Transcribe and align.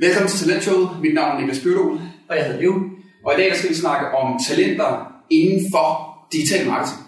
Velkommen 0.00 0.30
til 0.30 0.38
Talentshowet. 0.46 0.88
Mit 1.02 1.14
navn 1.14 1.36
er 1.36 1.40
Niklas 1.40 1.60
Byrdol. 1.60 2.00
Og 2.28 2.36
jeg 2.36 2.44
hedder 2.44 2.60
Liv. 2.60 2.74
Og 3.24 3.34
i 3.34 3.36
dag 3.36 3.50
der 3.50 3.56
skal 3.56 3.70
vi 3.70 3.74
snakke 3.74 4.06
om 4.06 4.40
talenter 4.48 5.12
inden 5.30 5.70
for 5.70 5.86
digital 6.32 6.66
marketing. 6.66 7.00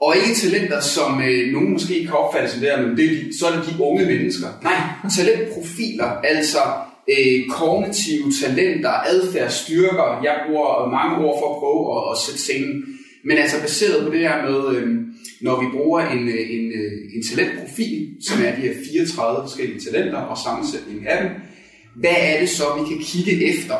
Og 0.00 0.14
ikke 0.16 0.40
talenter, 0.40 0.80
som 0.80 1.22
øh, 1.22 1.52
nogen 1.52 1.72
måske 1.72 2.04
kan 2.06 2.14
opfatte 2.14 2.50
som 2.50 2.60
det 2.60 2.70
her, 2.70 2.82
men 2.82 2.96
det 2.96 3.04
er 3.04 3.10
de, 3.10 3.38
så 3.38 3.46
er 3.46 3.52
det 3.56 3.62
de 3.68 3.82
unge 3.82 4.04
mennesker. 4.06 4.48
Nej, 4.62 4.80
talentprofiler, 5.16 6.10
altså 6.32 6.62
øh, 7.14 7.48
kognitive 7.48 8.32
talenter, 8.42 8.92
adfærdsstyrker. 9.12 10.20
Jeg 10.24 10.36
bruger 10.46 10.90
mange 10.98 11.14
ord 11.24 11.34
for 11.40 11.48
at 11.52 11.58
prøve 11.62 11.82
at, 11.96 12.00
at 12.12 12.16
sætte 12.24 12.40
scenen. 12.40 12.84
Men 13.24 13.38
altså 13.38 13.60
baseret 13.60 14.06
på 14.06 14.12
det 14.12 14.20
her 14.20 14.36
med, 14.48 14.76
øh, 14.76 14.88
når 15.40 15.60
vi 15.60 15.66
bruger 15.76 16.00
en, 16.00 16.28
øh, 16.28 16.44
en, 16.56 16.64
øh, 16.80 16.92
en 17.16 17.22
talentprofil, 17.28 18.08
som 18.26 18.36
er 18.46 18.50
de 18.56 18.62
her 18.66 18.74
34 18.92 19.48
forskellige 19.48 19.80
talenter 19.80 20.18
og 20.18 20.38
sammensætningen 20.44 21.06
af 21.06 21.22
dem, 21.22 21.30
hvad 22.00 22.16
er 22.18 22.40
det 22.40 22.48
så, 22.48 22.64
vi 22.78 22.94
kan 22.94 23.02
kigge 23.02 23.48
efter, 23.48 23.74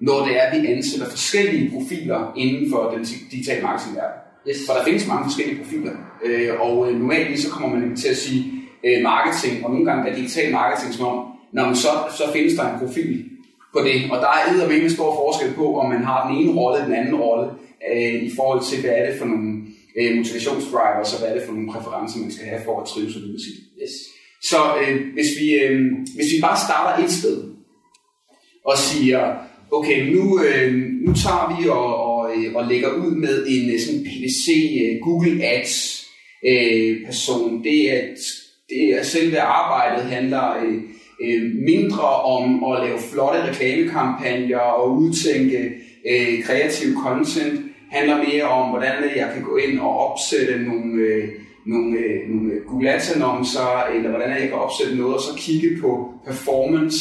når 0.00 0.24
det 0.26 0.36
er, 0.36 0.42
at 0.42 0.62
vi 0.62 0.66
ansætter 0.66 1.10
forskellige 1.10 1.70
profiler 1.70 2.32
inden 2.36 2.70
for 2.70 2.90
den 2.94 3.06
digitale 3.30 3.62
marketingverden? 3.62 4.18
Yes. 4.48 4.56
For 4.66 4.72
der 4.74 4.84
findes 4.84 5.06
mange 5.06 5.24
forskellige 5.24 5.58
profiler, 5.62 5.92
øh, 6.24 6.60
og 6.60 6.90
øh, 6.90 6.98
normalt 7.00 7.40
så 7.40 7.50
kommer 7.50 7.78
man 7.78 7.96
til 7.96 8.08
at 8.08 8.16
sige 8.16 8.44
øh, 8.84 9.02
marketing, 9.02 9.64
og 9.64 9.70
nogle 9.70 9.86
gange 9.90 10.10
er 10.10 10.16
digital 10.16 10.52
marketing 10.52 10.94
som 10.94 11.06
om, 11.06 11.26
når 11.52 11.66
man 11.66 11.76
så, 11.76 11.88
så 12.18 12.32
findes 12.32 12.54
der 12.54 12.74
en 12.74 12.78
profil 12.86 13.24
på 13.72 13.80
det, 13.80 14.10
og 14.10 14.16
der 14.22 14.28
er 14.28 14.52
eddermame 14.52 14.90
stor 14.90 15.14
forskel 15.14 15.54
på, 15.54 15.80
om 15.80 15.88
man 15.88 16.04
har 16.04 16.28
den 16.28 16.36
ene 16.38 16.60
rolle 16.60 16.84
den 16.84 16.94
anden 16.94 17.14
rolle, 17.14 17.50
øh, 17.92 18.22
i 18.22 18.30
forhold 18.36 18.62
til, 18.70 18.80
hvad 18.80 18.90
er 18.90 19.10
det 19.10 19.18
for 19.18 19.26
nogle 19.26 19.50
øh, 19.98 20.16
motivationsdrivers, 20.16 21.14
og 21.14 21.18
hvad 21.20 21.28
er 21.30 21.34
det 21.38 21.46
for 21.46 21.52
nogle 21.52 21.72
præferencer, 21.72 22.20
man 22.20 22.32
skal 22.32 22.46
have 22.46 22.62
for 22.64 22.80
at 22.80 22.86
trives 22.88 23.16
og 23.16 23.22
lykkes 23.22 23.46
i 23.46 23.50
det. 23.56 23.62
Yes. 23.82 23.94
Så 24.42 24.56
øh, 24.80 25.00
hvis, 25.14 25.26
vi, 25.40 25.54
øh, 25.54 25.80
hvis 26.16 26.32
vi 26.34 26.40
bare 26.40 26.58
starter 26.66 27.04
et 27.04 27.10
sted 27.10 27.44
og 28.64 28.78
siger, 28.78 29.34
okay, 29.72 30.12
nu, 30.12 30.42
øh, 30.44 30.74
nu 31.06 31.14
tager 31.14 31.56
vi 31.56 31.68
og, 31.68 31.96
og, 31.96 32.36
øh, 32.36 32.54
og 32.54 32.66
lægger 32.66 32.90
ud 32.92 33.14
med 33.14 33.46
en 33.48 33.70
øh, 33.70 33.80
sådan 33.80 34.00
PPC 34.00 34.46
øh, 34.82 35.00
Google 35.02 35.44
Ads 35.44 36.06
øh, 36.48 37.06
person. 37.06 37.64
Det 37.64 37.92
er, 37.94 38.00
det 38.68 38.98
er 38.98 39.02
selve 39.02 39.40
arbejdet 39.40 40.04
handler 40.04 40.56
øh, 40.64 40.74
øh, 41.24 41.52
mindre 41.54 42.08
om 42.10 42.64
at 42.64 42.86
lave 42.86 42.98
flotte 43.12 43.48
reklamekampagner 43.48 44.58
og 44.58 44.96
udtænke 44.96 45.70
øh, 46.10 46.44
kreativ 46.44 46.94
content. 47.04 47.60
Handler 47.90 48.16
mere 48.16 48.44
om, 48.44 48.70
hvordan 48.70 48.92
jeg 49.16 49.30
kan 49.34 49.42
gå 49.42 49.56
ind 49.56 49.80
og 49.80 49.98
opsætte 49.98 50.58
nogle 50.58 51.02
øh, 51.02 51.28
nogle, 51.72 51.98
øh, 51.98 52.16
nogle 52.30 52.50
Google 52.68 52.94
Ads 52.94 53.10
annoncer, 53.14 53.86
eller 53.94 54.08
hvordan 54.10 54.30
jeg 54.30 54.48
kan 54.48 54.52
opsætte 54.52 54.96
noget, 54.96 55.14
og 55.14 55.20
så 55.20 55.32
kigge 55.36 55.80
på 55.80 55.90
performance 56.26 56.98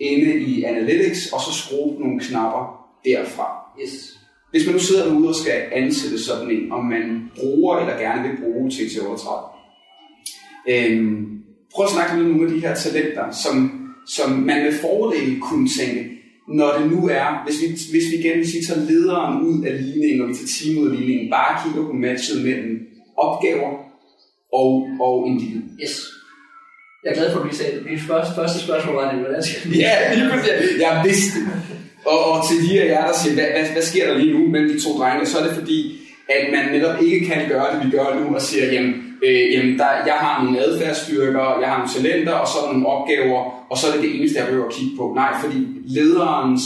inde 0.00 0.38
i 0.40 0.62
Analytics, 0.62 1.32
og 1.32 1.40
så 1.40 1.52
skrue 1.60 2.00
nogle 2.00 2.20
knapper 2.20 2.62
derfra. 3.04 3.48
Yes. 3.82 4.18
Hvis 4.50 4.66
man 4.66 4.74
nu 4.74 4.80
sidder 4.80 5.04
derude 5.04 5.28
og 5.28 5.34
skal 5.34 5.62
ansætte 5.72 6.18
sådan 6.18 6.50
en, 6.50 6.72
om 6.72 6.84
man 6.84 7.30
bruger 7.38 7.78
eller 7.78 7.98
gerne 7.98 8.28
vil 8.28 8.38
bruge 8.42 8.70
TT38, 8.70 9.30
øhm, 10.68 11.26
prøv 11.74 11.84
at 11.84 11.92
snakke 11.92 12.16
med 12.16 12.24
nogle 12.24 12.46
af 12.46 12.52
de 12.54 12.60
her 12.60 12.74
talenter, 12.74 13.30
som, 13.30 13.54
som 14.08 14.30
man 14.30 14.62
med 14.64 14.72
fordel 14.72 15.40
kunne 15.40 15.68
tænke, 15.78 16.10
når 16.48 16.70
det 16.78 16.90
nu 16.90 17.08
er, 17.08 17.42
hvis 17.44 17.62
vi, 17.62 17.66
hvis 17.66 18.10
vi 18.10 18.16
igen 18.18 18.36
hvis 18.36 18.54
vi 18.54 18.64
tager 18.68 18.86
lederen 18.90 19.42
ud 19.42 19.64
af 19.64 19.82
ligningen, 19.84 20.22
og 20.22 20.28
vi 20.28 20.34
tager 20.34 20.52
teamet 20.56 20.82
ud 20.82 20.90
af 20.90 20.98
ligningen, 20.98 21.30
bare 21.30 21.60
kigger 21.62 21.88
på 21.90 21.92
matchet 21.92 22.44
mellem 22.44 22.78
opgaver 23.16 23.70
og, 24.60 24.70
og 25.06 25.14
individ. 25.30 25.62
Yes. 25.82 25.94
Jeg 27.04 27.10
er 27.12 27.16
glad 27.18 27.30
for, 27.30 27.38
at 27.38 27.42
du 27.42 27.48
lige 27.48 27.60
sagde 27.60 27.72
det. 27.76 27.82
Mit 27.90 28.00
første, 28.10 28.32
første 28.38 28.58
spørgsmål 28.66 28.94
var 28.94 29.14
hvordan 29.14 29.42
skal 29.42 29.70
vi... 29.70 29.76
Ja, 29.78 30.14
lige 30.14 30.30
præcis. 30.30 30.80
Jeg 30.84 31.02
vidste. 31.04 31.38
Og, 32.12 32.18
og 32.30 32.38
til 32.48 32.58
de 32.64 32.82
af 32.82 32.86
jer, 32.88 33.06
der 33.06 33.14
siger, 33.22 33.34
hvad, 33.34 33.48
hvad, 33.54 33.64
hvad 33.72 33.82
sker 33.82 34.06
der 34.08 34.18
lige 34.18 34.38
nu 34.38 34.46
mellem 34.46 34.70
de 34.72 34.80
to 34.84 34.90
drenge, 34.98 35.26
så 35.26 35.38
er 35.38 35.44
det 35.46 35.54
fordi, 35.60 35.80
at 36.28 36.42
man 36.54 36.64
netop 36.72 37.02
ikke 37.02 37.26
kan 37.26 37.48
gøre 37.48 37.66
det, 37.72 37.86
vi 37.86 37.90
gør 37.96 38.20
nu, 38.20 38.34
og 38.34 38.42
siger, 38.42 38.72
jamen, 38.72 38.94
øh, 39.26 39.52
jamen 39.52 39.78
der, 39.78 39.90
jeg 40.10 40.18
har 40.24 40.44
nogle 40.44 40.60
adfærdsstyrker, 40.60 41.60
jeg 41.60 41.68
har 41.68 41.78
nogle 41.78 41.94
talenter, 41.96 42.32
og 42.32 42.48
så 42.48 42.58
nogle 42.72 42.86
opgaver, 42.86 43.40
og 43.70 43.78
så 43.78 43.86
er 43.86 43.92
det 43.92 44.02
det 44.02 44.16
eneste, 44.16 44.38
jeg 44.38 44.46
behøver 44.46 44.66
at 44.66 44.74
kigge 44.74 44.96
på. 44.96 45.12
Nej, 45.14 45.32
fordi 45.42 45.58
lederens 45.84 46.62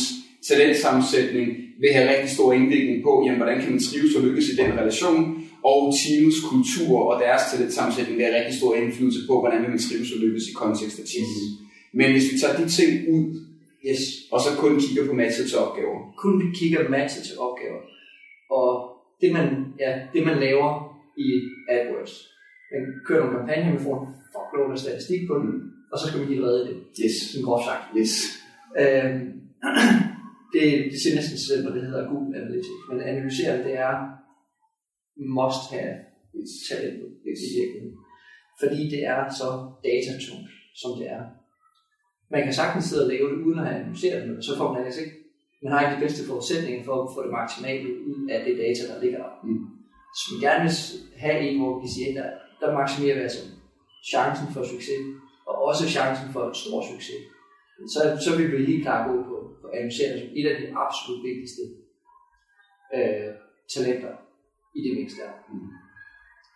talentsammensætning 0.48 1.48
vil 1.80 1.90
have 1.94 2.10
rigtig 2.14 2.30
stor 2.30 2.52
indvirkning 2.52 3.02
på, 3.02 3.22
jamen, 3.24 3.40
hvordan 3.40 3.60
kan 3.60 3.70
man 3.70 3.80
trives 3.80 4.14
og 4.16 4.22
lykkes 4.22 4.48
i 4.48 4.56
den 4.56 4.78
relation, 4.80 5.37
og 5.70 5.80
teamets 6.00 6.40
kultur 6.50 6.92
og 7.10 7.14
deres 7.24 7.42
talentsammensætning 7.50 8.14
vil 8.18 8.26
have 8.26 8.38
rigtig 8.38 8.56
stor 8.60 8.72
indflydelse 8.80 9.20
på, 9.28 9.34
hvordan 9.40 9.60
man 9.62 9.78
trives 9.86 10.10
og 10.14 10.18
lykkes 10.24 10.44
i 10.50 10.52
kontekst 10.62 10.98
af 11.02 11.06
teamet. 11.12 11.44
Men 11.98 12.08
hvis 12.14 12.26
vi 12.32 12.36
tager 12.38 12.56
de 12.60 12.66
ting 12.78 12.92
ud, 13.16 13.24
Yes. 13.88 14.02
og 14.32 14.38
så 14.44 14.50
kun 14.62 14.72
kigger 14.84 15.04
på 15.06 15.14
matchet 15.22 15.46
til 15.50 15.58
opgaver, 15.66 15.98
Kun 16.24 16.34
kigger 16.58 16.88
matchet 16.96 17.22
til 17.28 17.36
opgaver. 17.46 17.80
Og 18.58 18.68
det 19.20 19.30
man, 19.36 19.46
ja, 19.84 19.92
det 20.12 20.20
man 20.28 20.36
laver 20.46 20.70
i 21.26 21.28
AdWords. 21.74 22.14
Man 22.72 22.82
kører 23.06 23.20
nogle 23.20 23.36
kampagner, 23.38 23.72
man 23.74 23.84
får 23.86 23.94
en 24.02 24.08
fuckload 24.34 24.72
af 24.76 24.78
statistik 24.84 25.20
på 25.28 25.34
den, 25.42 25.52
og 25.92 25.96
så 25.98 26.04
skal 26.06 26.18
man 26.20 26.28
give 26.30 26.44
redde 26.46 26.64
det. 26.68 26.76
yes, 27.04 27.14
Sådan 27.30 27.44
groft 27.48 27.64
sagt. 27.70 27.84
yes, 27.98 28.12
Øhm, 28.82 29.20
det, 30.54 30.62
det 30.90 30.96
siger 31.02 31.14
næsten 31.18 31.38
selv, 31.48 31.60
når 31.64 31.72
det 31.76 31.82
hedder 31.88 32.08
Google 32.10 32.30
Analytics. 32.38 32.80
Men 32.88 32.96
analysere 33.12 33.54
det 33.66 33.74
er 33.86 33.94
must 35.18 35.62
have 35.72 35.94
yes, 36.36 36.50
talentet 36.68 37.08
Yes. 37.28 37.40
i 37.46 37.48
virkeligheden. 37.58 37.96
Fordi 38.60 38.80
det 38.92 39.00
er 39.14 39.20
så 39.40 39.48
datatungt, 39.88 40.50
som 40.80 40.90
det 40.98 41.06
er. 41.16 41.22
Man 42.34 42.42
kan 42.44 42.54
sagtens 42.60 42.84
sidde 42.84 43.04
og 43.04 43.10
lave 43.12 43.26
det 43.30 43.38
uden 43.46 43.58
at 43.58 43.66
have 43.66 43.80
analyseret 43.80 44.22
det, 44.22 44.30
men 44.34 44.42
så 44.42 44.52
får 44.60 44.72
man 44.72 44.84
altså 44.84 45.00
ikke, 45.04 45.16
man 45.62 45.72
har 45.72 45.80
ikke 45.80 45.96
de 45.96 46.04
bedste 46.06 46.22
forudsætninger 46.28 46.84
for 46.84 46.96
at 47.02 47.10
få 47.14 47.18
det 47.24 47.32
maksimale 47.40 47.88
ud 48.10 48.18
af 48.34 48.38
det 48.46 48.54
data, 48.64 48.82
der 48.90 49.02
ligger 49.02 49.18
der. 49.24 49.32
Mm. 49.44 49.64
Så 50.18 50.24
vi 50.30 50.36
gerne 50.46 50.62
vil 50.66 50.74
have 51.24 51.38
en, 51.46 51.56
hvor 51.60 51.70
vi 51.74 51.80
kan 51.82 51.94
sige, 51.96 52.08
at 52.10 52.16
der, 52.18 52.28
der 52.60 52.78
maksimerer 52.80 53.14
vi 53.16 53.22
altså 53.26 53.42
chancen 54.12 54.46
for 54.54 54.62
succes, 54.72 55.02
og 55.48 55.54
også 55.68 55.84
chancen 55.96 56.28
for 56.34 56.42
en 56.48 56.54
stor 56.62 56.80
succes. 56.92 57.20
Så, 57.92 58.00
så 58.24 58.30
vil 58.36 58.46
vi 58.52 58.70
helt 58.72 58.84
klart 58.86 59.02
gå 59.08 59.14
på, 59.30 59.36
på 59.60 59.66
analysere 59.76 60.12
som 60.18 60.28
et 60.38 60.46
af 60.50 60.54
de 60.60 60.66
absolut 60.84 61.20
vigtigste 61.28 61.62
øh, 62.96 63.30
talenter 63.74 64.14
i 64.78 64.80
det 64.86 64.92
mindste 64.98 65.20
er. 65.28 65.34
Mm. 65.52 65.68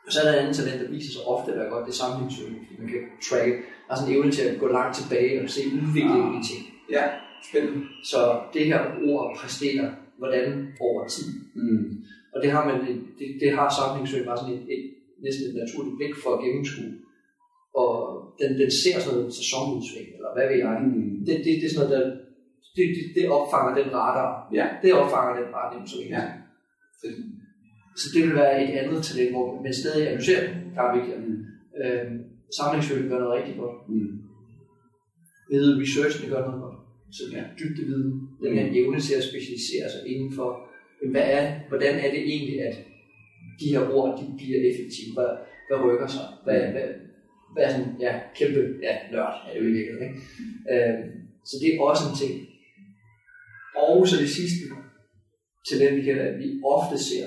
Og 0.06 0.10
så 0.12 0.18
er 0.20 0.24
der 0.24 0.32
et 0.32 0.42
andet 0.42 0.56
talent, 0.56 0.80
der 0.82 0.94
viser 0.96 1.12
sig 1.12 1.22
ofte 1.34 1.48
at 1.52 1.58
være 1.58 1.70
godt, 1.72 1.84
det 1.86 1.92
er 1.92 2.00
sammenhængssøgning, 2.02 2.60
fordi 2.66 2.74
man 2.80 2.88
kan 2.92 3.02
track, 3.28 3.52
har 3.88 3.94
sådan 3.96 4.08
en 4.08 4.16
evne 4.16 4.30
til 4.36 4.44
at 4.48 4.60
gå 4.62 4.66
langt 4.78 4.94
tilbage 5.00 5.34
og 5.42 5.48
se 5.56 5.62
udviklingen 5.78 6.32
i 6.40 6.42
ting. 6.50 6.62
ja, 6.96 7.04
spændende. 7.48 7.80
Så 8.10 8.20
det 8.54 8.62
her 8.70 8.80
ord 9.10 9.24
præsterer, 9.38 9.88
hvordan 10.20 10.46
over 10.86 11.00
tid. 11.14 11.28
Mm. 11.62 11.86
Og 12.34 12.38
det 12.42 12.50
har 12.54 12.62
man, 12.68 12.78
det, 13.18 13.28
det 13.42 13.50
har 13.56 13.66
sammenhængssøgning 13.78 14.28
bare 14.30 14.40
sådan 14.40 14.54
et, 14.58 14.64
et, 14.74 14.84
næsten 15.24 15.44
et 15.48 15.56
naturligt 15.62 15.96
blik 15.98 16.14
for 16.22 16.30
at 16.34 16.42
gennemskue. 16.44 16.92
Og 17.82 17.90
den, 18.40 18.50
den 18.60 18.70
ser 18.82 18.96
sådan 19.00 19.18
noget 19.18 19.38
sæsonudsving, 19.40 20.08
eller 20.16 20.30
hvad 20.34 20.46
ved 20.50 20.58
jeg. 20.64 20.74
Mm. 20.82 21.10
Det, 21.26 21.34
det, 21.44 21.52
det 21.60 21.66
er 21.68 21.74
sådan 21.74 21.88
noget, 21.88 21.94
der, 21.96 22.04
det, 22.76 22.84
det, 22.96 23.04
det 23.16 23.24
opfanger 23.38 23.72
den 23.80 23.88
radar. 24.00 24.30
Ja. 24.58 24.66
Det 24.82 24.90
opfanger 25.00 25.32
den 25.40 25.48
radar, 25.56 25.86
som 25.90 26.00
Ja. 26.00 26.22
ja. 26.22 26.26
Så 28.00 28.06
det 28.14 28.20
vil 28.24 28.34
være 28.42 28.54
et 28.64 28.72
andet 28.80 29.04
talent, 29.04 29.32
hvor 29.34 29.62
man 29.62 29.74
stadig 29.74 30.08
analyserer 30.08 30.42
den, 30.48 30.56
der 30.74 30.82
er 30.82 30.94
vigtigt. 30.96 31.18
Mm. 31.28 31.44
Øh, 31.82 32.06
samlingsfølgen 32.58 33.08
gør 33.10 33.18
noget 33.18 33.36
rigtig 33.38 33.56
godt. 33.62 33.76
Mm. 33.88 34.12
Ved 35.50 35.80
researchen 35.82 36.30
gør 36.30 36.42
noget 36.46 36.60
godt. 36.64 36.78
Så 37.16 37.22
Ja. 37.36 37.42
dybde 37.58 37.82
viden, 37.88 38.12
den 38.42 38.52
her 38.58 38.66
evne 38.80 39.00
til 39.00 39.14
at 39.14 39.24
specialisere 39.30 39.86
sig 39.92 40.02
inden 40.12 40.32
for, 40.38 40.48
hvad 41.12 41.26
er, 41.38 41.44
hvordan 41.68 41.94
er 42.04 42.10
det 42.14 42.22
egentlig, 42.32 42.58
at 42.68 42.76
de 43.60 43.66
her 43.72 43.82
ord 43.96 44.10
de 44.20 44.24
bliver 44.38 44.60
effektive? 44.70 45.10
Hvad, 45.16 45.30
hvad 45.68 45.78
rykker 45.86 46.06
sig? 46.16 46.26
Hvad, 46.44 46.60
hvad, 46.74 46.88
hvad 47.52 47.62
er 47.64 47.70
sådan, 47.74 47.92
ja, 48.00 48.12
kæmpe, 48.38 48.60
ja, 48.86 48.94
nørd 49.12 49.34
er 49.46 49.50
det 49.52 49.60
jo 49.60 49.64
i 49.70 49.72
virkeligheden, 49.78 50.08
ikke? 50.08 50.20
Øh, 50.72 50.98
så 51.48 51.54
det 51.60 51.68
er 51.68 51.80
også 51.90 52.04
en 52.10 52.16
ting. 52.22 52.34
Og 53.76 54.08
så 54.08 54.14
det 54.22 54.30
sidste 54.38 54.62
talent, 55.68 55.96
vi, 55.98 56.02
kan, 56.02 56.16
vi 56.40 56.46
ofte 56.74 56.96
ser, 57.08 57.26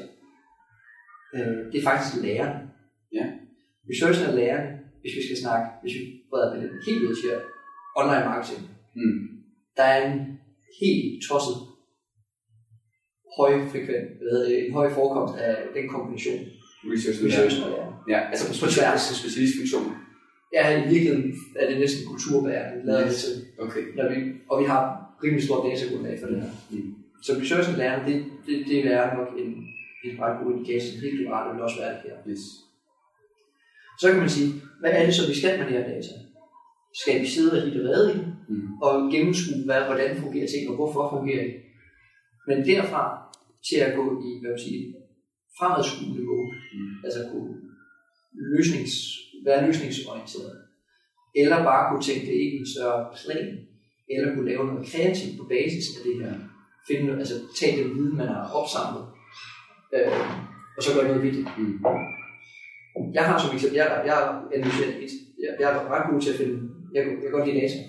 øh, 1.36 1.72
det 1.72 1.77
er 1.80 1.83
faktisk 1.89 2.24
lærerne. 2.24 2.60
Ja. 3.18 3.25
Researchen 3.89 4.25
er 4.30 4.36
lærerne, 4.36 4.69
hvis 5.01 5.13
vi 5.18 5.24
skal 5.27 5.38
snakke, 5.44 5.66
hvis 5.81 5.94
vi 5.98 6.01
breder 6.30 6.54
det 6.54 6.69
helt 6.88 7.04
ud 7.07 7.16
til 7.22 7.31
online 8.01 8.25
marketing. 8.31 8.62
Mm. 8.95 9.19
Der 9.77 9.83
er 9.83 10.12
en 10.12 10.19
helt 10.81 11.24
tosset 11.30 11.57
høj 13.38 13.51
frekvent, 13.72 14.10
det, 14.19 14.68
en 14.68 14.74
høj 14.74 14.88
forekomst 14.98 15.33
af 15.48 15.54
den 15.75 15.86
kombination. 15.94 16.39
Research, 16.94 17.63
og 17.66 17.69
lærerne. 17.72 17.95
Ja, 18.13 18.19
altså 18.31 18.44
på 18.48 18.66
På 18.66 18.72
tværs. 18.72 19.04
af 19.12 19.16
specialistfunktioner. 19.22 19.94
Ja, 20.56 20.63
i 20.77 20.81
virkeligheden 20.92 21.33
er 21.60 21.66
det 21.69 21.77
næsten 21.83 22.01
kulturbærende, 22.12 22.86
lavet 22.86 23.06
det 23.07 23.16
til. 23.24 23.36
Okay. 23.66 23.83
Når 23.98 24.06
vi, 24.12 24.16
og 24.50 24.56
vi 24.62 24.66
har 24.74 24.81
rimelig 25.24 25.44
stort 25.44 25.62
datagrundlag 25.68 26.16
for 26.22 26.27
det 26.27 26.38
her. 26.42 26.51
Mm. 26.72 26.94
Så 27.25 27.31
research 27.42 27.68
og 27.72 27.77
lærerne, 27.77 28.04
det, 28.10 28.16
det, 28.48 28.56
det 28.68 28.77
er 28.94 29.04
nok 29.18 29.30
en, 29.42 29.51
en 30.11 30.21
ret 30.23 30.37
god 30.43 30.51
indikator. 30.53 30.91
Helt 31.05 31.27
klart 31.27 31.55
vil 31.55 31.63
også 31.63 31.79
være 31.79 31.93
det 31.93 32.01
her. 32.05 32.17
Yes. 32.31 32.43
Så 34.01 34.05
kan 34.11 34.19
man 34.19 34.29
sige, 34.29 34.49
hvad 34.79 34.91
er 34.91 35.05
det 35.05 35.15
så, 35.15 35.27
vi 35.27 35.35
skal 35.39 35.59
med 35.59 35.65
det 35.67 35.77
her 35.77 35.87
data? 35.95 36.13
skal 37.01 37.21
vi 37.21 37.27
sidde 37.27 37.51
og 37.57 37.61
hitte 37.65 37.89
rede 37.89 38.13
i 38.15 38.17
Mm. 38.49 38.81
og 38.81 39.11
gennemskue, 39.11 39.63
hvad, 39.65 39.81
hvordan 39.89 40.17
fungerer 40.21 40.47
ting, 40.47 40.69
og 40.69 40.75
hvorfor 40.75 41.09
fungerer 41.09 41.43
det. 41.43 41.55
Men 42.47 42.57
derfra 42.67 43.03
til 43.69 43.77
at 43.85 43.95
gå 43.95 44.03
i, 44.27 44.29
hvad 44.41 44.51
vil 44.51 44.63
sige, 44.67 44.95
fremadskuende 45.57 46.21
mode, 46.29 46.51
Mm. 46.73 47.05
altså 47.05 47.19
kunne 47.31 47.53
løsnings, 48.33 48.93
være 49.45 49.65
løsningsorienteret, 49.67 50.55
eller 51.35 51.57
bare 51.69 51.83
kunne 51.89 52.03
tænke 52.03 52.25
det 52.25 52.33
i 52.45 52.49
en 52.59 52.67
større 52.75 53.01
plan, 53.19 53.47
eller 54.09 54.35
kunne 54.35 54.49
lave 54.51 54.65
noget 54.65 54.87
kreativt 54.91 55.37
på 55.39 55.45
basis 55.55 55.85
af 55.97 56.01
det 56.05 56.15
her. 56.21 56.33
Finde, 56.87 57.19
altså 57.23 57.35
tage 57.59 57.83
den 57.83 57.95
viden, 57.95 58.17
man 58.17 58.27
har 58.27 58.43
opsamlet, 58.59 59.05
øh, 59.95 60.12
og 60.77 60.83
så 60.83 60.89
gøre 60.94 61.07
noget 61.07 61.24
ved 61.24 61.31
det. 61.31 61.45
Mm. 61.57 61.80
Jeg 63.13 63.24
har 63.24 63.38
som 63.39 63.56
eksempel, 63.56 63.77
jeg, 63.77 63.88
jeg 64.06 64.18
analyserer 64.56 64.89
et, 64.89 65.13
jeg, 65.42 65.51
jeg 65.59 65.68
er 65.71 65.92
ret 65.94 66.12
god 66.12 66.21
til 66.21 66.31
at 66.33 66.39
finde, 66.42 66.56
jeg, 66.94 67.03
jeg 67.06 67.21
kan 67.21 67.31
godt 67.31 67.47
lide 67.47 67.62
data. 67.62 67.80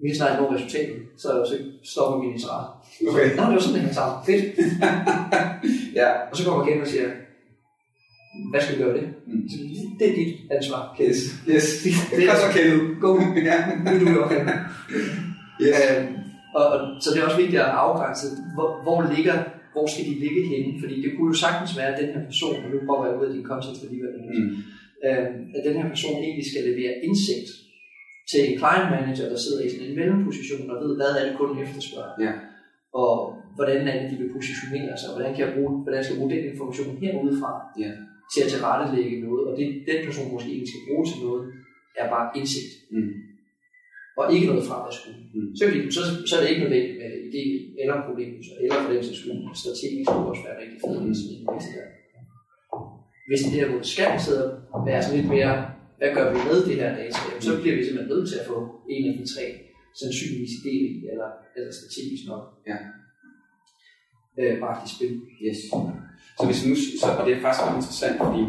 Vi 0.00 0.08
kan 0.08 0.16
snart 0.16 0.40
nå 0.40 0.54
resultatet, 0.54 0.96
så, 1.16 1.28
så 1.48 1.54
stopper 1.92 2.18
min 2.18 2.32
interesse. 2.32 2.68
Okay. 3.10 3.26
Nå, 3.36 3.42
det 3.42 3.54
var 3.56 3.60
sådan, 3.60 3.74
det 3.74 3.80
hænger 3.80 3.94
sammen. 4.00 4.16
Fedt. 4.26 4.44
Ja. 6.00 6.08
Og 6.30 6.36
så 6.36 6.44
kommer 6.44 6.64
jeg 6.64 6.70
igen 6.70 6.82
og 6.82 6.88
siger, 6.88 7.08
hvad 8.50 8.60
skal 8.60 8.78
vi 8.78 8.82
gøre 8.82 8.96
det? 8.98 9.08
Mm. 9.26 9.48
Så 9.48 9.56
Det 9.98 10.10
er 10.10 10.14
dit 10.14 10.36
ansvar. 10.50 10.96
Yes. 11.00 11.16
Yes. 11.48 11.66
Det, 12.16 12.24
er 12.28 12.34
så 12.34 12.48
kendet. 12.58 13.00
Go. 13.00 13.10
Ja. 13.50 13.58
Nu 13.84 13.90
er 13.90 13.98
du 13.98 14.10
jo 14.10 14.24
okay. 14.24 14.40
Yes. 15.62 15.76
Øhm, 15.90 16.14
og, 16.54 16.66
og, 16.66 16.80
så 17.02 17.10
det 17.10 17.20
er 17.20 17.24
også 17.24 17.36
vigtigt 17.36 17.62
at 17.62 17.68
afgrænse, 17.68 18.26
hvor, 18.54 18.82
hvor 18.82 19.14
ligger, 19.16 19.34
hvor 19.74 19.86
skal 19.92 20.04
de 20.10 20.14
ligge 20.24 20.42
henne? 20.52 20.70
Fordi 20.82 20.94
det 21.04 21.10
kunne 21.14 21.28
jo 21.32 21.36
sagtens 21.44 21.72
være, 21.78 21.90
at 21.92 22.00
den 22.02 22.10
her 22.14 22.22
person, 22.30 22.56
og 22.64 22.68
nu 22.72 22.78
prøver 22.88 23.04
jeg 23.06 23.16
ud 23.20 23.26
af 23.28 23.32
din 23.36 23.48
kontekst 23.50 23.80
alligevel, 23.86 24.12
Mm. 24.38 24.50
øh, 25.06 25.26
at 25.56 25.60
den 25.66 25.74
her 25.80 25.86
person 25.94 26.14
egentlig 26.26 26.46
skal 26.50 26.62
levere 26.70 26.92
indsigt 27.06 27.48
til 28.30 28.40
en 28.48 28.54
client 28.60 28.88
manager, 28.94 29.26
der 29.32 29.38
sidder 29.44 29.60
i 29.64 29.68
sådan 29.72 29.86
en 29.88 29.96
mellemposition 30.00 30.70
og 30.72 30.76
ved, 30.84 30.92
hvad 30.98 31.10
er 31.18 31.24
det 31.26 31.34
kunden 31.40 31.58
efterspørger. 31.66 32.14
Ja. 32.26 32.32
Og 33.02 33.12
hvordan 33.56 33.80
er 33.90 33.94
det, 34.00 34.06
de 34.12 34.16
vil 34.22 34.34
positionere 34.36 34.94
sig, 35.00 35.08
og 35.10 35.14
hvordan 35.16 35.32
kan 35.34 35.42
jeg 35.46 35.52
bruge, 35.56 35.72
hvordan 35.84 36.00
skal 36.02 36.12
jeg 36.14 36.20
bruge 36.20 36.32
den 36.34 36.44
information 36.52 36.90
herudefra 37.02 37.52
Ja. 37.82 37.90
til 38.32 38.40
at 38.44 38.50
tilrettelægge 38.54 39.16
noget, 39.26 39.42
og 39.48 39.52
det 39.58 39.66
den 39.90 39.98
person 40.08 40.26
måske 40.34 40.50
egentlig 40.54 40.70
skal 40.72 40.86
bruge 40.88 41.04
til 41.10 41.18
noget, 41.26 41.42
er 42.02 42.06
bare 42.14 42.26
indsigt, 42.38 42.72
Mm. 42.94 43.10
Og 44.18 44.24
ikke 44.34 44.46
noget 44.50 44.64
fremadskud. 44.68 45.14
Mm. 45.34 45.48
Så, 45.58 45.64
så, 45.96 46.02
så 46.28 46.32
er 46.36 46.40
det 46.42 46.50
ikke 46.50 46.62
nødvendigt 46.64 46.96
med 47.02 47.10
idé 47.28 47.42
eller 47.80 47.96
problemløser, 48.08 48.54
eller 48.62 48.76
for 48.84 48.92
den 48.92 49.02
sags 49.04 49.18
skyld 49.20 49.38
strategisk 49.62 50.06
skulle 50.10 50.28
også 50.32 50.44
være 50.48 50.56
rigtig 50.62 50.78
fedt, 50.84 51.00
mm. 51.02 51.14
Hvis 53.28 53.40
det 53.44 53.52
derimod 53.56 53.82
skal 53.94 54.20
sidde 54.26 54.46
og 54.74 54.80
være 54.88 55.00
sådan 55.02 55.16
lidt 55.18 55.30
mere, 55.36 55.54
hvad 55.98 56.10
gør 56.16 56.26
vi 56.32 56.38
med 56.48 56.58
det 56.68 56.74
her 56.82 56.90
data, 57.02 57.18
så 57.46 57.52
bliver 57.60 57.76
vi 57.76 57.82
simpelthen 57.84 58.12
nødt 58.14 58.28
til 58.30 58.38
at 58.42 58.46
få 58.52 58.58
en 58.94 59.04
af 59.10 59.14
de 59.18 59.24
tre 59.34 59.44
sandsynligvis 60.00 60.54
idé 60.60 60.74
eller, 61.12 61.28
eller 61.56 61.70
strategisk 61.78 62.24
nok 62.32 62.44
Ja. 62.70 62.78
øh, 64.40 64.54
bragt 64.62 64.80
i 64.86 64.88
spil. 64.94 65.12
Yes. 65.46 65.58
Så 66.38 66.42
hvis 66.48 66.60
nu, 66.66 66.74
så, 67.00 67.06
og 67.18 67.22
det 67.26 67.32
er 67.36 67.40
faktisk 67.44 67.62
ret 67.64 67.76
interessant, 67.80 68.16
fordi 68.26 68.42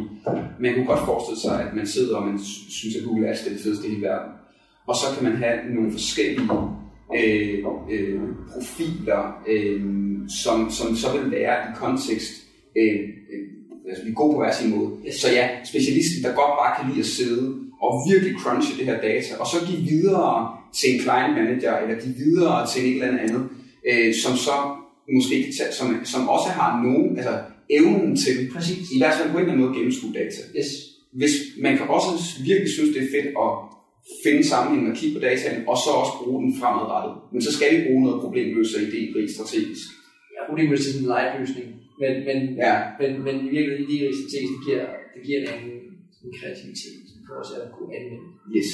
man 0.63 0.71
kunne 0.73 0.89
godt 0.93 1.03
forestille 1.09 1.39
sig, 1.45 1.55
at 1.65 1.71
man 1.79 1.87
sidder 1.95 2.13
og 2.17 2.23
man 2.27 2.37
sy- 2.49 2.69
synes, 2.79 2.95
at 2.97 3.03
Google 3.07 3.27
er 3.27 3.35
det 3.49 3.59
fedeste 3.63 3.87
i 3.95 4.01
verden. 4.07 4.31
Og 4.87 4.95
så 4.95 5.05
kan 5.13 5.23
man 5.23 5.37
have 5.37 5.57
nogle 5.75 5.91
forskellige 5.91 6.49
øh, 7.15 7.59
øh, 7.91 8.19
profiler, 8.53 9.43
øh, 9.47 9.81
som, 10.43 10.71
som 10.71 10.95
så 10.95 11.07
vil 11.17 11.31
være 11.31 11.57
i 11.69 11.71
kontekst, 11.75 12.33
øh, 12.77 12.99
øh, 13.31 13.43
altså 13.89 14.03
vi 14.03 14.09
er 14.09 14.13
gode 14.13 14.33
på 14.33 14.39
hver 14.39 14.53
sin 14.53 14.69
måde. 14.75 14.89
Så 15.21 15.27
ja, 15.31 15.49
specialisten, 15.63 16.23
der 16.23 16.35
godt 16.41 16.53
bare 16.61 16.75
kan 16.77 16.89
lide 16.89 16.99
at 16.99 17.05
sidde 17.05 17.55
og 17.81 17.91
virkelig 18.11 18.33
crunche 18.41 18.77
det 18.77 18.85
her 18.85 19.01
data, 19.01 19.31
og 19.39 19.47
så 19.47 19.57
give 19.69 19.81
videre 19.93 20.57
til 20.73 20.89
en 20.93 20.99
client 20.99 21.33
manager, 21.39 21.77
eller 21.77 22.01
give 22.03 22.15
videre 22.15 22.67
til 22.67 22.81
et 22.85 23.03
eller 23.03 23.23
andet, 23.23 23.43
øh, 23.89 24.13
som 24.23 24.33
så 24.37 24.55
måske 25.13 25.43
kan 25.43 25.53
tage, 25.59 25.73
som, 25.79 25.87
som 26.03 26.29
også 26.29 26.49
har 26.49 26.83
nogen, 26.83 27.17
altså 27.17 27.35
evnen 27.69 28.15
til 28.15 28.49
Præcis. 28.53 28.91
i 28.95 28.97
hvert 28.97 29.13
fald 29.13 29.31
på 29.31 29.37
en 29.37 29.41
eller 29.41 29.53
anden 29.53 29.65
måde 29.65 29.77
gennemskue 29.77 30.13
data. 30.13 30.41
Yes. 30.57 30.69
Hvis 31.11 31.33
man 31.61 31.77
kan 31.77 31.87
også 31.87 32.09
virkelig 32.49 32.71
synes, 32.73 32.89
det 32.95 33.03
er 33.03 33.11
fedt 33.15 33.27
at 33.43 33.51
finde 34.23 34.43
sammenhængen 34.51 34.91
og 34.91 34.97
kigge 34.99 35.15
på 35.17 35.21
dataen, 35.27 35.59
og 35.71 35.75
så 35.83 35.89
også 36.01 36.13
bruge 36.21 36.39
den 36.43 36.51
fremadrettet. 36.59 37.13
Men 37.33 37.39
så 37.45 37.51
skal 37.57 37.69
vi 37.73 37.79
bruge 37.87 38.03
noget 38.05 38.21
problemløser 38.23 38.79
idé 38.87 38.99
rigt 39.17 39.31
strategisk. 39.37 39.87
Jeg 40.33 40.39
er 40.43 40.47
problemet 40.51 40.73
til 40.77 40.85
sådan 40.87 41.01
en 41.05 41.11
light 41.13 41.31
løsning, 41.39 41.67
men, 42.01 42.13
men, 42.27 42.37
Ja, 42.65 42.73
men, 42.99 43.11
men 43.25 43.35
i 43.47 43.49
virkeligheden, 43.55 43.87
de 43.91 43.97
strategisk, 44.19 44.51
det 44.55 44.61
giver, 44.67 44.85
det 45.15 45.21
giver 45.27 45.39
en 45.43 45.49
anden 45.55 45.73
en 46.25 46.31
kreativitet 46.39 46.99
for 47.27 47.33
os 47.41 47.51
at 47.59 47.65
kunne 47.75 47.91
anvende. 47.99 48.27
yes. 48.57 48.71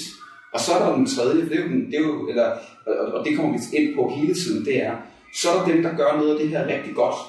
Og 0.56 0.60
så 0.64 0.70
er 0.76 0.80
der 0.84 0.90
den 1.00 1.08
tredje, 1.16 1.42
det 1.50 1.54
er 1.58 1.62
jo, 1.64 1.68
den- 1.74 1.88
det 1.92 1.96
er 2.02 2.06
jo 2.10 2.16
eller, 2.32 2.48
og, 2.88 2.94
og 3.16 3.20
det 3.26 3.32
kommer 3.36 3.52
vi 3.56 3.60
ind 3.80 3.88
på 3.98 4.02
hele 4.18 4.34
tiden, 4.42 4.60
det 4.70 4.76
er, 4.90 4.94
så 5.40 5.46
er 5.50 5.56
der 5.58 5.66
dem, 5.72 5.80
der 5.86 5.94
gør 6.02 6.12
noget 6.20 6.32
af 6.34 6.40
det 6.42 6.50
her 6.54 6.62
rigtig 6.74 6.94
godt, 7.02 7.20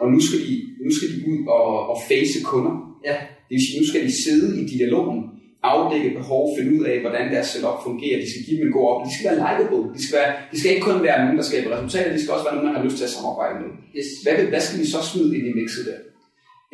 og 0.00 0.06
nu 0.12 0.18
skal 0.26 0.38
de, 0.48 0.54
nu 0.84 0.90
skal 0.96 1.08
de 1.12 1.18
ud 1.30 1.38
og, 1.56 1.66
og 1.92 1.96
face 2.10 2.38
kunder. 2.50 2.74
Ja. 3.08 3.16
Det 3.48 3.52
vil 3.56 3.64
sige, 3.66 3.80
nu 3.80 3.86
skal 3.90 4.02
de 4.06 4.12
sidde 4.24 4.46
i 4.60 4.64
dialogen, 4.74 5.18
afdække 5.72 6.10
behov, 6.20 6.42
finde 6.58 6.70
ud 6.78 6.84
af, 6.90 6.96
hvordan 7.04 7.24
deres 7.34 7.46
setup 7.52 7.78
fungerer. 7.88 8.16
De 8.22 8.28
skal 8.30 8.42
give 8.46 8.58
dem 8.58 8.66
en 8.68 8.72
god 8.78 8.86
op. 8.92 9.00
De 9.06 9.10
skal 9.14 9.24
være 9.30 9.40
likeable. 9.44 9.82
De 9.96 10.00
skal, 10.06 10.14
være, 10.20 10.32
de 10.52 10.56
skal 10.60 10.70
ikke 10.72 10.86
kun 10.88 10.98
være 11.08 11.18
nogen, 11.22 11.38
der 11.40 11.46
skaber 11.50 11.68
resultater. 11.76 12.10
De 12.16 12.20
skal 12.22 12.34
også 12.36 12.46
være 12.46 12.54
nogen, 12.56 12.68
man 12.70 12.76
har 12.78 12.84
lyst 12.86 12.96
til 13.00 13.08
at 13.08 13.14
samarbejde 13.18 13.54
med. 13.62 13.70
Yes. 13.98 14.08
Hvad, 14.24 14.34
vil- 14.38 14.50
hvad 14.52 14.62
skal 14.66 14.78
vi 14.82 14.86
så 14.94 15.00
smide 15.10 15.30
ind 15.36 15.46
i 15.50 15.52
mixet 15.60 15.84
der? 15.90 15.98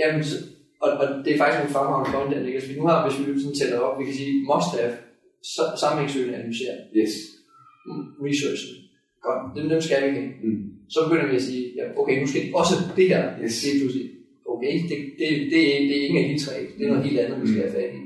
Jamen, 0.01 0.23
så, 0.31 0.37
og, 0.85 0.91
og, 1.01 1.07
det 1.25 1.31
er 1.35 1.39
faktisk 1.43 1.61
en 1.65 1.75
fremragende 1.77 2.11
point, 2.15 2.31
der 2.35 2.41
ligger. 2.47 2.61
Nu 2.81 2.85
har, 2.91 2.97
hvis 3.05 3.17
vi 3.19 3.25
sådan 3.43 3.59
tæller 3.61 3.79
op, 3.87 3.95
vi 4.01 4.05
kan 4.09 4.17
sige, 4.21 4.33
must 4.51 4.71
have, 4.79 4.93
så- 5.55 5.73
sammenhængssøgende 5.83 6.35
analysere, 6.39 6.77
Yes. 7.01 7.13
mm, 7.89 8.05
researchen. 8.27 8.75
Godt, 9.27 9.41
dem, 9.57 9.65
dem 9.73 9.81
skal 9.87 9.99
vi 10.05 10.11
have. 10.19 10.29
Mm. 10.47 10.61
Så 10.95 10.99
begynder 11.07 11.27
vi 11.31 11.37
at 11.41 11.47
sige, 11.49 11.65
ja, 11.79 11.85
okay, 12.01 12.15
nu 12.21 12.27
skal 12.31 12.41
også 12.61 12.75
det 12.99 13.07
her, 13.13 13.23
Yes. 13.45 13.55
det 13.63 13.69
er 13.75 13.79
pludselig, 13.81 14.07
okay, 14.53 14.73
det, 14.91 14.97
det, 15.21 15.29
det, 15.53 15.61
er, 15.73 15.79
det 15.89 15.95
er 15.99 16.03
ingen 16.07 16.21
af 16.25 16.29
de 16.33 16.37
tre, 16.45 16.57
det 16.77 16.83
er 16.85 16.89
noget 16.93 17.05
helt 17.09 17.19
andet, 17.23 17.43
vi 17.43 17.49
skal 17.53 17.63
have 17.67 17.77
fat 17.81 17.91
i. 17.99 18.01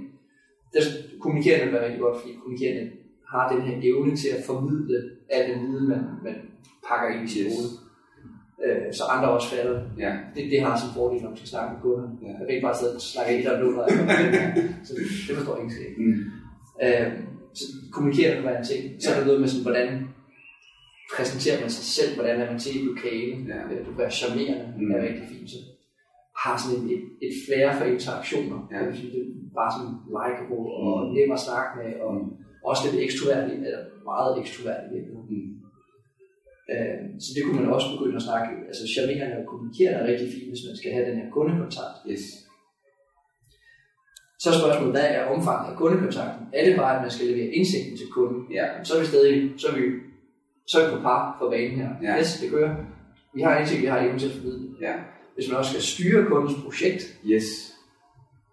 Der 0.75 0.81
kommunikerende 1.21 1.65
vil 1.65 1.75
være 1.75 1.85
rigtig 1.87 2.01
godt, 2.01 2.17
fordi 2.21 2.33
kommunikerende 2.35 2.91
har 3.33 3.53
den 3.53 3.63
her 3.63 3.77
evne 3.91 4.17
til 4.17 4.29
at 4.37 4.45
formidle 4.45 4.97
al 5.31 5.51
den 5.51 5.61
viden, 5.67 5.89
man, 5.89 6.01
man 6.25 6.35
pakker 6.89 7.09
ind 7.19 7.29
i 7.29 7.33
sit 7.33 7.47
Yes. 7.47 7.53
hoved. 7.55 7.69
Øh, 8.65 8.95
så 8.99 9.03
andre 9.15 9.29
også 9.31 9.49
det. 9.57 10.03
Ja. 10.05 10.13
det. 10.35 10.51
Det 10.51 10.61
har 10.61 10.75
sin 10.81 10.95
fordel, 10.97 11.23
når 11.23 11.29
man 11.29 11.37
skal 11.37 11.49
snakke 11.49 11.71
med 11.75 11.81
kunderne. 11.83 12.13
Ja. 12.23 12.29
Jeg 12.29 12.37
kan 12.47 12.55
ikke 12.57 12.67
bare 12.69 12.79
sidde 12.79 12.95
og 12.95 13.01
snakke 13.01 13.33
et 13.33 13.39
eller 13.39 13.53
andet, 13.57 14.77
så 14.87 14.93
det, 15.29 15.37
forstår 15.37 15.55
jeg 15.57 15.65
ikke 15.65 15.77
selv. 15.81 15.95
Mm. 15.99 16.19
Øh, 16.85 17.09
så 17.55 17.65
kommunikere 17.93 18.35
kan 18.35 18.45
være 18.45 18.59
en 18.59 18.65
ting. 18.73 18.83
Så 19.03 19.07
er 19.11 19.19
der 19.19 19.27
noget 19.27 19.41
med 19.41 19.49
sådan, 19.49 19.67
hvordan 19.69 19.89
præsenterer 21.17 21.61
man 21.61 21.71
sig 21.71 21.85
selv, 21.97 22.15
hvordan 22.17 22.41
er 22.41 22.51
man 22.51 22.59
til 22.65 22.73
i 22.81 22.85
lokale. 22.93 23.33
Ja. 23.53 23.59
Øh, 23.71 23.79
Du 23.85 23.91
kan 23.91 23.99
være 24.03 24.11
charmerende, 24.21 24.67
mm. 24.79 24.91
er 24.91 25.03
rigtig 25.09 25.25
fint. 25.33 25.51
Så 25.51 25.57
har 26.43 26.55
sådan 26.63 26.77
et, 26.79 26.87
et, 26.95 27.05
et 27.27 27.35
flair 27.45 27.69
for 27.79 27.87
interaktioner. 27.97 28.59
Ja. 28.73 28.79
Det, 28.87 28.93
sige, 28.99 29.11
det 29.15 29.21
er 29.23 29.31
bare 29.61 29.71
sådan 29.77 29.95
likeable 30.17 30.67
og 30.83 30.93
Mm. 31.05 31.11
nem 31.17 31.31
at 31.37 31.45
snakke 31.49 31.71
med, 31.81 31.91
og 32.05 32.11
Mm. 32.17 32.31
også 32.71 32.83
lidt 32.85 32.99
ekstrovert, 33.07 33.45
eller 33.67 33.83
meget 34.11 34.33
ekstrovert 34.43 34.83
i 34.87 34.89
virkeligheden. 34.95 35.31
Mm. 35.35 35.51
Øh, 36.73 36.99
så 37.25 37.29
det 37.35 37.41
kunne 37.43 37.59
man 37.61 37.75
også 37.77 37.89
begynde 37.95 38.19
at 38.21 38.27
snakke, 38.29 38.49
altså 38.71 38.85
charmerende 38.95 39.37
og 39.41 39.47
kommunikerende 39.51 39.99
er 40.03 40.07
rigtig 40.11 40.29
fint, 40.35 40.49
hvis 40.53 40.65
man 40.69 40.77
skal 40.81 40.91
have 40.95 41.07
den 41.09 41.17
her 41.21 41.29
kundekontakt. 41.37 41.97
Yes. 42.13 42.25
Så 44.41 44.47
er 44.51 44.57
spørgsmålet, 44.63 44.95
hvad 44.97 45.09
er 45.19 45.23
omfanget 45.35 45.67
af 45.73 45.77
kundekontakten? 45.83 46.43
Er 46.59 46.63
det 46.67 46.75
bare, 46.83 46.93
at 46.97 47.03
man 47.05 47.11
skal 47.15 47.27
levere 47.33 47.51
indsigten 47.59 47.97
til 48.01 48.09
kunden? 48.17 48.41
Ja. 48.59 48.67
Så 48.87 48.91
er 48.97 49.01
vi 49.03 49.07
stadig, 49.13 49.35
så 49.61 49.67
er 49.71 49.75
vi, 49.79 49.85
så 50.71 50.75
er 50.79 50.83
vi 50.85 50.91
på 50.97 51.01
par 51.09 51.23
for 51.39 51.47
banen 51.55 51.77
her. 51.81 51.91
Ja. 52.07 52.13
Yes, 52.19 52.31
det 52.41 52.51
kører. 52.55 52.73
Vi 53.37 53.41
har 53.47 53.53
indsigt, 53.59 53.83
vi 53.83 53.87
har 53.93 53.99
evnen 54.05 54.19
til 54.19 54.29
at 54.31 54.37
formidle. 54.39 54.69
Ja. 54.87 54.95
Hvis 55.35 55.47
man 55.49 55.57
også 55.61 55.73
skal 55.75 55.85
styre 55.93 56.21
kundens 56.31 56.57
projekt, 56.65 57.03
Yes. 57.33 57.47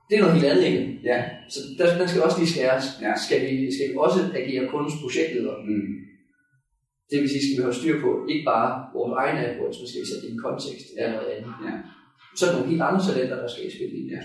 det 0.07 0.13
er 0.15 0.21
noget 0.21 0.36
helt 0.38 0.50
andet 0.51 0.65
igen. 0.71 0.88
Ja. 1.12 1.19
Så 1.53 1.59
der, 1.77 1.98
den 2.00 2.07
skal 2.09 2.24
også 2.27 2.38
lige 2.39 2.53
skæres. 2.55 2.86
Ja. 3.05 3.12
Skal, 3.25 3.39
vi, 3.45 3.53
skal 3.75 3.86
vi 3.89 3.95
også 4.07 4.19
agere 4.39 4.63
kundens 4.74 4.95
projektleder? 5.03 5.55
Mm. 5.69 5.89
Det 7.09 7.17
vil 7.21 7.29
sige, 7.33 7.43
skal 7.45 7.57
vi 7.57 7.65
have 7.67 7.79
styr 7.81 7.95
på 8.05 8.09
ikke 8.31 8.45
bare 8.53 8.69
vores 8.98 9.13
egen 9.21 9.38
AdWords, 9.43 9.77
men 9.79 9.88
skal 9.89 10.01
vi 10.03 10.07
sætte 10.09 10.24
det 10.24 10.29
i 10.31 10.36
en 10.38 10.43
kontekst 10.48 10.88
eller 10.98 11.12
noget 11.17 11.31
andet. 11.36 11.53
Ja. 11.65 11.74
Så 12.38 12.41
er 12.43 12.48
der 12.50 12.55
nogle 12.57 12.71
helt 12.74 12.86
andre 12.89 13.01
talenter, 13.07 13.38
der 13.41 13.50
skal 13.51 13.65
i 13.67 13.75
spil 13.75 13.91
i 14.00 14.01
Ja. 14.15 14.21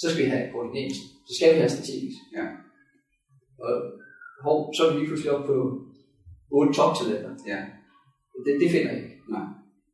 Så 0.00 0.04
skal 0.10 0.20
vi 0.24 0.30
have 0.34 0.46
koordinering. 0.52 0.92
Så 1.28 1.32
skal 1.36 1.48
vi 1.54 1.58
have 1.62 1.74
strategisk. 1.76 2.20
Ja. 2.38 2.46
Og 3.66 3.72
hov, 4.46 4.56
så 4.76 4.80
er 4.84 4.90
vi 4.90 4.96
lige 4.98 5.10
pludselig 5.10 5.32
op 5.36 5.44
på 5.50 5.56
otte 6.56 6.72
toptalenter. 6.78 7.32
Ja. 7.52 7.60
Det, 8.44 8.52
det 8.62 8.68
finder 8.74 8.90
jeg 8.92 8.98
ikke. 9.02 9.16
Nej. 9.34 9.46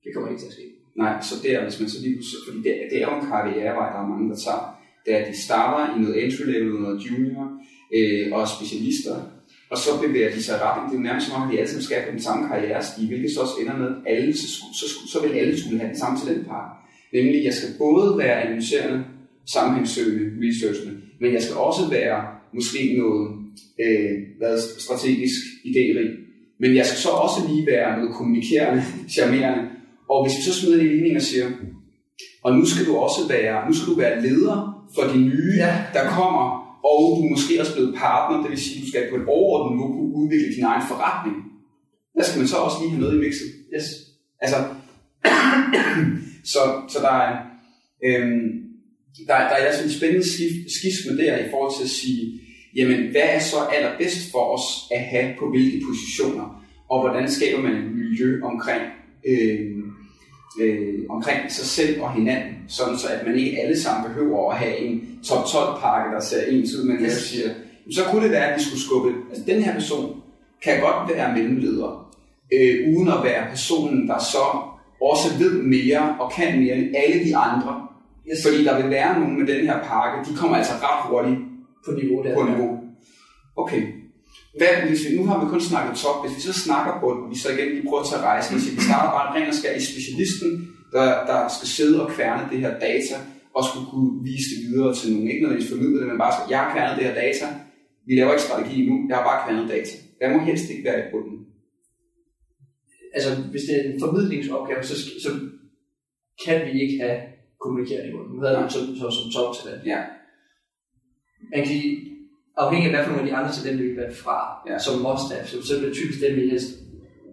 Det 0.02 0.08
kommer 0.12 0.28
ikke 0.30 0.42
til 0.42 0.50
at 0.52 0.56
ske. 0.58 0.66
Nej, 0.96 1.22
så 1.22 1.34
der, 1.44 1.62
hvis 1.62 1.80
man 1.80 1.88
så 1.88 1.98
lige 2.02 2.14
pludselig, 2.16 2.40
fordi 2.46 2.58
det, 2.66 2.74
det 2.90 2.96
er 3.02 3.06
jo 3.08 3.14
en 3.20 3.26
karrierevej, 3.30 3.88
der 3.92 4.00
er 4.02 4.08
mange, 4.12 4.30
der 4.30 4.36
tager, 4.36 4.62
det 5.04 5.14
er, 5.14 5.18
at 5.18 5.28
de 5.32 5.42
starter 5.46 5.96
i 5.96 6.00
noget 6.00 6.24
entry 6.24 6.44
level, 6.44 6.80
noget 6.80 7.00
junior 7.06 7.46
øh, 7.96 8.32
og 8.32 8.48
specialister, 8.48 9.16
og 9.70 9.78
så 9.78 9.90
bevæger 10.02 10.30
de 10.34 10.42
sig 10.42 10.54
i 10.56 10.62
retning. 10.64 10.84
Det 10.86 10.94
er 10.94 11.00
jo 11.00 11.08
nærmest 11.08 11.26
som 11.26 11.36
om, 11.36 11.48
at 11.48 11.52
de 11.52 11.58
alle 11.58 11.70
sammen 11.70 11.84
skal 11.84 12.02
på 12.06 12.12
den 12.12 12.22
samme 12.22 12.48
karrierestige, 12.48 13.08
hvilket 13.08 13.30
så 13.34 13.40
også 13.40 13.56
ender 13.60 13.76
med, 13.76 13.90
at 14.06 14.16
alle, 14.16 14.36
så, 14.36 14.46
så, 14.80 14.86
så 15.12 15.18
vil 15.22 15.38
alle 15.38 15.60
skulle 15.60 15.78
have 15.78 15.92
den 15.92 15.98
samme 15.98 16.18
talentpakke. 16.18 16.70
Nemlig, 17.12 17.44
jeg 17.44 17.54
skal 17.54 17.70
både 17.78 18.18
være 18.18 18.42
analyserende, 18.42 19.04
sammenhængssøgende, 19.52 20.24
researchende, 20.42 20.94
men 21.20 21.32
jeg 21.32 21.42
skal 21.42 21.56
også 21.56 21.82
være 21.90 22.18
måske 22.54 22.94
noget 22.98 23.40
øh, 23.84 24.12
været 24.40 24.60
strategisk 24.78 25.40
idérig. 25.64 26.08
Men 26.60 26.76
jeg 26.76 26.86
skal 26.86 26.98
så 26.98 27.08
også 27.08 27.38
lige 27.48 27.66
være 27.66 27.98
noget 27.98 28.14
kommunikerende, 28.14 28.82
charmerende. 29.14 29.69
Og 30.10 30.18
hvis 30.24 30.36
vi 30.38 30.42
så 30.42 30.54
smider 30.54 30.80
i 30.82 30.88
ligning 30.94 31.16
og 31.16 31.22
siger, 31.22 31.46
og 32.44 32.56
nu 32.56 32.66
skal 32.66 32.86
du 32.86 32.96
også 32.96 33.20
være, 33.28 33.68
nu 33.68 33.74
skal 33.74 33.92
du 33.92 33.98
være 34.04 34.22
leder 34.22 34.58
for 34.94 35.02
de 35.02 35.18
nye, 35.18 35.52
ja. 35.56 35.72
der 35.94 36.04
kommer, 36.18 36.44
og 36.88 36.98
du 37.16 37.22
er 37.24 37.30
måske 37.30 37.60
også 37.60 37.74
blevet 37.74 37.94
partner, 37.94 38.42
det 38.42 38.50
vil 38.50 38.64
sige, 38.64 38.76
at 38.76 38.82
du 38.82 38.88
skal 38.88 39.10
på 39.10 39.16
et 39.16 39.28
overordnet 39.28 39.76
niveau 39.76 39.92
kunne 39.92 40.14
udvikle 40.20 40.54
din 40.56 40.64
egen 40.64 40.86
forretning. 40.88 41.36
Der 42.16 42.24
skal 42.24 42.38
man 42.38 42.48
så 42.48 42.56
også 42.56 42.76
lige 42.80 42.90
have 42.90 43.02
noget 43.02 43.16
i 43.16 43.20
mixet. 43.24 43.50
Yes. 43.74 43.86
Altså, 44.44 44.58
så, 46.52 46.60
så 46.92 46.98
der 47.06 47.16
er, 47.26 47.32
øhm, 48.06 48.42
der, 49.26 49.34
der 49.50 49.56
er 49.60 49.66
altså 49.70 49.84
en 49.84 49.96
spændende 49.98 50.26
skisme 50.76 51.12
der 51.20 51.38
i 51.38 51.50
forhold 51.50 51.72
til 51.76 51.84
at 51.84 51.96
sige, 52.00 52.40
jamen 52.76 53.10
hvad 53.10 53.26
er 53.36 53.40
så 53.40 53.56
allerbedst 53.76 54.30
for 54.32 54.44
os 54.54 54.66
at 54.96 55.00
have 55.00 55.34
på 55.38 55.50
hvilke 55.50 55.80
positioner, 55.88 56.46
og 56.90 57.00
hvordan 57.00 57.30
skaber 57.30 57.62
man 57.62 57.74
et 57.76 57.92
miljø 57.92 58.40
omkring, 58.42 58.82
øh, 59.26 59.79
øh, 60.60 60.98
omkring 61.08 61.52
sig 61.52 61.66
selv 61.66 62.02
og 62.02 62.12
hinanden, 62.12 62.54
sådan 62.68 62.98
så 62.98 63.08
at 63.08 63.26
man 63.26 63.36
ikke 63.36 63.60
alle 63.60 63.80
sammen 63.80 64.10
behøver 64.10 64.50
at 64.50 64.58
have 64.58 64.78
en 64.78 65.18
top 65.24 65.46
12 65.46 65.80
pakke, 65.80 66.14
der 66.14 66.20
ser 66.20 66.46
ens 66.46 66.74
ud, 66.74 66.84
men 66.84 67.04
jeg 67.04 67.12
siger, 67.12 67.48
så 67.92 68.04
kunne 68.04 68.22
det 68.22 68.30
være, 68.30 68.46
at 68.46 68.58
vi 68.58 68.64
skulle 68.64 68.82
skubbe, 68.82 69.12
altså 69.30 69.44
den 69.46 69.62
her 69.62 69.74
person 69.74 70.22
kan 70.64 70.80
godt 70.80 71.16
være 71.16 71.36
mellemleder, 71.36 72.12
øh, 72.52 72.96
uden 72.96 73.08
at 73.08 73.24
være 73.24 73.46
personen, 73.50 74.08
der 74.08 74.18
så 74.18 74.44
også 75.02 75.38
ved 75.38 75.62
mere 75.62 76.16
og 76.20 76.32
kan 76.32 76.60
mere 76.60 76.76
end 76.76 76.96
alle 76.96 77.24
de 77.24 77.36
andre. 77.36 77.86
Yes. 78.30 78.46
Fordi 78.46 78.64
der 78.64 78.82
vil 78.82 78.90
være 78.90 79.20
nogen 79.20 79.38
med 79.38 79.54
den 79.54 79.66
her 79.66 79.82
pakke, 79.82 80.30
de 80.30 80.36
kommer 80.36 80.56
altså 80.56 80.72
ret 80.72 81.10
hurtigt 81.10 81.38
på 81.86 81.90
niveau. 81.92 82.22
Der. 82.22 82.34
På 82.34 82.42
niveau. 82.42 82.78
Okay. 83.56 83.82
Hvad, 84.58 84.72
hvis 84.88 85.02
vi, 85.04 85.10
nu 85.18 85.24
har 85.28 85.36
vi 85.42 85.46
kun 85.50 85.60
snakket 85.70 85.94
top, 86.04 86.16
hvis 86.22 86.36
vi 86.36 86.42
så 86.48 86.54
snakker 86.66 86.92
på, 87.02 87.06
vi 87.32 87.38
så 87.38 87.48
igen 87.54 87.68
lige 87.74 87.86
prøver 87.88 88.02
at 88.04 88.10
tage 88.10 88.22
rejsen, 88.30 88.50
hvis 88.54 88.66
vi 88.70 88.80
starter 88.88 89.10
bare 89.16 89.28
ren 89.34 89.48
og 89.52 89.56
skal 89.60 89.76
i 89.80 89.84
specialisten, 89.92 90.50
der, 90.94 91.06
der 91.30 91.40
skal 91.56 91.68
sidde 91.76 91.96
og 92.04 92.08
kværne 92.16 92.50
det 92.52 92.58
her 92.64 92.74
data, 92.88 93.16
og 93.56 93.62
skulle 93.68 93.88
kunne 93.92 94.12
vise 94.30 94.48
det 94.52 94.60
videre 94.70 94.92
til 94.98 95.06
nogen. 95.12 95.28
Ikke 95.30 95.42
nødvendigvis 95.42 95.72
formidle 95.74 95.98
det, 96.00 96.08
men 96.10 96.18
bare 96.24 96.34
skal, 96.34 96.50
jeg 96.52 96.60
har 96.62 96.68
kværnet 96.74 96.94
det 96.98 97.06
her 97.08 97.16
data, 97.24 97.46
vi 98.06 98.12
laver 98.18 98.32
ikke 98.32 98.48
strategi 98.48 98.76
nu, 98.88 98.94
jeg 99.08 99.16
har 99.18 99.26
bare 99.30 99.40
kværnet 99.44 99.66
data. 99.76 99.94
Hvad 100.18 100.28
må 100.32 100.38
helst 100.50 100.66
ikke 100.70 100.84
være 100.88 101.00
i 101.02 101.10
bunden? 101.12 101.40
altså, 103.14 103.42
hvis 103.42 103.62
det 103.62 103.74
er 103.76 103.92
en 103.92 104.00
formidlingsopgave, 104.00 104.82
så, 104.82 104.94
så 104.96 105.30
kan 106.44 106.66
vi 106.66 106.82
ikke 106.82 106.98
have 107.04 107.20
kommunikeret 107.60 108.08
i 108.08 108.12
munden. 108.12 108.34
Nu 108.34 108.40
havde 108.40 108.56
det 108.56 108.72
som, 108.72 108.96
som, 108.96 109.10
som 109.10 109.30
toptalent. 109.34 109.86
Ja. 109.86 110.00
Man 111.50 111.58
kan 111.60 111.66
sige, 111.66 112.09
afhængig 112.64 112.86
af 112.88 112.92
hvad 112.94 113.04
for 113.04 113.12
nogle 113.12 113.24
af 113.24 113.30
de 113.30 113.36
andre 113.38 113.52
talenter, 113.56 113.84
vi 113.88 113.96
valgt 114.00 114.16
fra, 114.24 114.38
ja. 114.68 114.76
som 114.84 114.94
must 115.06 115.26
have, 115.32 115.44
så, 115.50 115.56
så 115.66 115.70
er 115.76 115.80
det 115.80 115.92
typisk 116.00 116.18
dem, 116.24 116.36
vi 116.36 116.44
helst 116.54 116.70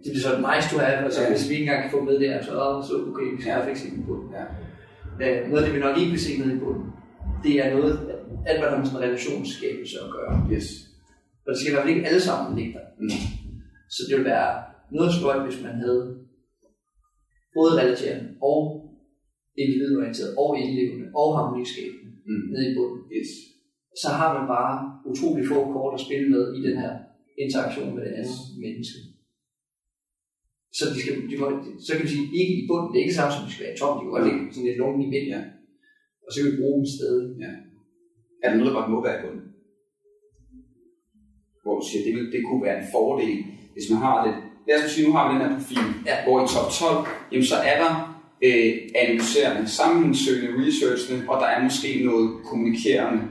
det 0.02 0.10
bliver 0.12 0.26
så 0.28 0.34
nice 0.48 0.66
to 0.72 0.76
have, 0.84 0.96
altså 1.08 1.22
ja. 1.22 1.30
hvis 1.30 1.48
vi 1.48 1.52
ikke 1.54 1.66
engang 1.66 1.82
kan 1.82 1.94
få 1.96 2.00
med 2.08 2.16
det, 2.22 2.28
så, 2.44 2.52
så 2.88 2.92
okay, 3.10 3.26
vi 3.34 3.40
skal 3.40 3.50
ja. 3.52 3.64
fleksibel 3.66 4.00
på. 4.08 4.14
Ja. 4.36 4.44
Uh, 5.24 5.38
noget 5.48 5.62
af 5.62 5.64
det, 5.66 5.74
vi 5.76 5.80
nok 5.86 5.98
ikke 5.98 6.12
vil 6.14 6.26
se 6.26 6.32
ned 6.40 6.48
i 6.56 6.58
bunden, 6.62 6.86
det 7.44 7.52
er 7.62 7.68
noget, 7.76 7.92
alt 8.50 8.58
hvad 8.60 8.68
der 8.70 8.78
med 8.78 8.86
sådan 8.86 8.98
en 9.00 9.06
relationsskabelse 9.08 9.96
at 10.04 10.10
gøre. 10.16 10.34
Yes. 10.52 10.68
Og 11.44 11.48
det 11.50 11.58
skal 11.58 11.70
i 11.70 11.74
hvert 11.74 11.84
fald 11.84 11.94
ikke 11.96 12.08
alle 12.08 12.24
sammen 12.28 12.58
ligge 12.58 12.72
der. 12.78 12.86
Mm. 13.00 13.22
Så 13.94 14.00
det 14.08 14.14
vil 14.18 14.30
være 14.34 14.50
noget 14.96 15.10
skøjt, 15.14 15.44
hvis 15.46 15.62
man 15.66 15.74
havde 15.84 16.02
både 17.56 17.70
relaterende 17.80 18.28
og 18.50 18.60
individorienteret 19.62 20.30
og 20.42 20.50
indlevende 20.60 21.06
og 21.20 21.28
harmoniskabende 21.36 22.10
mm. 22.28 22.44
nede 22.52 22.64
i 22.70 22.74
bunden. 22.76 23.00
Yes. 23.16 23.30
Så 24.02 24.08
har 24.18 24.28
man 24.36 24.46
bare 24.56 24.74
utrolig 25.10 25.44
få 25.52 25.58
kort 25.74 25.94
at 25.96 26.04
spille 26.06 26.26
med 26.34 26.44
i 26.58 26.60
den 26.66 26.76
her 26.82 26.92
interaktion 27.44 27.94
med 27.94 28.02
det 28.06 28.14
andet 28.18 28.38
menneske. 28.64 28.98
Så, 30.78 30.84
de 30.94 30.98
skal, 31.02 31.14
de 31.30 31.36
må, 31.40 31.46
så 31.86 31.90
kan 31.92 32.04
vi 32.04 32.10
sige, 32.14 32.26
ikke 32.40 32.54
i 32.60 32.66
bunden, 32.68 32.88
det 32.90 32.98
er 32.98 33.04
ikke 33.06 33.18
samme 33.18 33.32
som 33.34 33.44
de 33.46 33.52
skal 33.52 33.64
være 33.64 33.74
i 33.76 33.80
toppen, 33.80 33.98
de 33.98 34.04
kan 34.04 34.14
godt 34.14 34.26
ligge 34.28 34.42
sådan 34.52 34.66
lidt 34.68 34.80
lunken 34.82 35.02
i 35.06 35.12
midten. 35.14 35.32
Ja. 35.36 35.42
Og 36.24 36.28
så 36.30 36.36
kan 36.38 36.50
vi 36.50 36.60
bruge 36.60 36.76
dem 36.78 36.86
stadig. 36.96 37.26
Ja. 37.44 37.52
Er 38.42 38.46
der 38.48 38.56
noget, 38.56 38.70
der 38.70 38.78
godt 38.78 38.92
må 38.92 38.98
være 39.06 39.18
i 39.18 39.22
bunden? 39.24 39.44
Hvor 41.62 41.74
du 41.78 41.84
siger, 41.88 42.02
det, 42.06 42.12
vil, 42.16 42.26
det 42.34 42.40
kunne 42.46 42.64
være 42.66 42.78
en 42.80 42.90
fordel, 42.94 43.36
hvis 43.74 43.90
man 43.92 44.00
har 44.06 44.16
lidt 44.26 44.38
lad 44.68 44.84
os 44.84 44.90
sige, 44.90 45.06
nu 45.06 45.12
har 45.16 45.24
vi 45.26 45.32
den 45.34 45.42
her 45.44 45.58
profil, 45.58 45.86
ja. 46.06 46.16
hvor 46.24 46.36
i 46.44 46.46
top 46.54 46.68
12, 46.70 47.06
jamen 47.32 47.46
så 47.52 47.56
er 47.70 47.76
der 47.82 47.92
øh, 48.46 48.72
analyserende, 49.02 49.68
sammenhængssøgende, 49.68 50.50
researchende, 50.62 51.28
og 51.30 51.40
der 51.40 51.46
er 51.46 51.62
måske 51.62 52.04
noget 52.04 52.26
kommunikerende, 52.48 53.22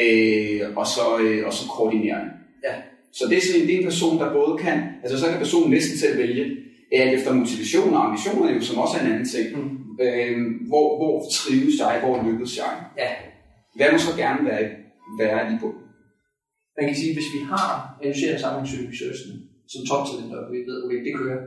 øh, 0.00 0.60
og, 0.76 0.86
så, 0.86 1.04
øh, 1.24 1.46
og 1.46 1.52
så 1.52 1.64
koordinerende. 1.74 2.30
Ja. 2.66 2.74
Så 3.12 3.22
det 3.30 3.36
er, 3.36 3.44
sådan, 3.46 3.66
det 3.66 3.74
er 3.74 3.78
en 3.78 3.90
person, 3.92 4.18
der 4.20 4.36
både 4.38 4.52
kan, 4.64 4.78
altså 5.02 5.16
så 5.18 5.26
kan 5.30 5.38
personen 5.38 5.70
næsten 5.70 5.98
selv 5.98 6.18
vælge, 6.18 6.44
at 6.98 7.14
efter 7.14 7.32
motivation 7.32 7.94
og 7.94 8.04
ambitioner, 8.06 8.60
som 8.60 8.78
også 8.78 8.94
er 8.96 9.02
en 9.04 9.12
anden 9.12 9.28
ting, 9.34 9.46
mm. 9.56 9.70
øh, 10.04 10.36
hvor, 10.70 10.86
hvor 10.98 11.14
trives 11.36 11.74
jeg, 11.82 11.94
hvor 12.02 12.14
lykkes 12.28 12.52
jeg. 12.62 12.72
Ja. 13.02 13.10
Hvad 13.76 13.88
må 13.92 13.98
så 13.98 14.12
gerne 14.22 14.40
være, 14.48 14.64
være 15.20 15.40
i 15.52 15.54
på? 15.62 15.68
Man 16.76 16.86
kan 16.88 16.96
sige, 16.96 17.10
at 17.12 17.16
hvis 17.16 17.30
vi 17.36 17.40
har 17.52 17.68
analyseret 18.02 18.40
sammenhængssøgende, 18.40 19.36
som 19.72 19.80
toptalenter, 19.90 20.38
og 20.44 20.48
vi 20.54 20.58
ved, 20.68 20.78
okay, 20.84 21.00
det 21.06 21.12
kører, 21.20 21.40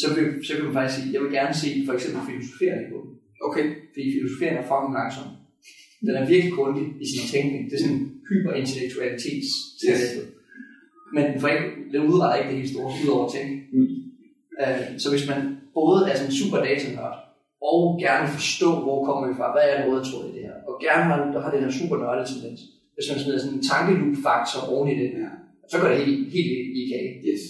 så 0.00 0.06
vil, 0.14 0.26
så 0.46 0.50
vil 0.54 0.64
man 0.64 0.76
faktisk 0.78 0.96
sige, 0.96 1.12
jeg 1.14 1.22
vil 1.22 1.32
gerne 1.38 1.54
se 1.62 1.68
for 1.86 1.94
eksempel 1.96 2.20
filosofering 2.30 2.84
på. 2.92 2.98
Okay. 3.48 3.66
Fordi 3.92 4.06
filosofering 4.16 4.56
er 4.58 4.70
fucking 4.70 4.94
langsom. 4.98 5.26
Den 6.06 6.14
er 6.20 6.26
virkelig 6.32 6.52
grundig 6.58 6.86
i 7.04 7.06
sin 7.12 7.24
tænkning. 7.32 7.62
Det 7.70 7.74
er 7.76 7.82
sådan 7.82 7.96
en 7.96 8.06
hyperintellektualitets 8.30 9.50
yes. 9.88 10.02
Men 11.14 11.24
den, 11.30 11.40
får 11.40 11.48
ikke, 11.48 11.70
den 11.92 12.00
udretter 12.10 12.36
ikke 12.38 12.50
det 12.50 12.58
helt 12.60 12.72
store, 12.74 12.90
ud 13.04 13.10
over 13.16 13.28
tænke. 13.36 13.54
Mm. 13.72 13.88
Uh, 14.62 14.86
så 15.02 15.06
hvis 15.10 15.28
man 15.30 15.40
både 15.78 16.00
er 16.10 16.14
sådan 16.16 16.30
en 16.30 16.40
super 16.40 16.58
datanørd, 16.66 17.16
og 17.70 17.80
gerne 18.06 18.28
forstå, 18.38 18.70
hvor 18.84 18.98
kommer 19.06 19.22
vi 19.28 19.34
fra, 19.38 19.52
hvad 19.54 19.66
er 19.70 19.76
noget, 19.86 20.06
tror 20.06 20.24
i 20.28 20.32
det 20.36 20.42
her, 20.48 20.56
og 20.68 20.74
gerne 20.86 21.04
har, 21.10 21.16
der 21.34 21.40
har 21.42 21.50
den 21.54 21.64
her 21.64 21.72
super 21.80 21.96
nørdet 22.02 22.26
tendens. 22.32 22.60
Hvis 22.94 23.06
man 23.10 23.18
smider 23.20 23.38
sådan 23.38 23.58
en 23.58 23.68
tankeloop-faktor 23.70 24.60
oven 24.72 24.88
i 24.92 24.94
det, 25.02 25.10
ja 25.24 25.32
så 25.72 25.76
går 25.80 25.88
det 25.88 25.98
helt, 26.06 26.32
helt 26.36 26.52
i 26.80 26.82
kage. 26.92 27.10
Yes. 27.28 27.42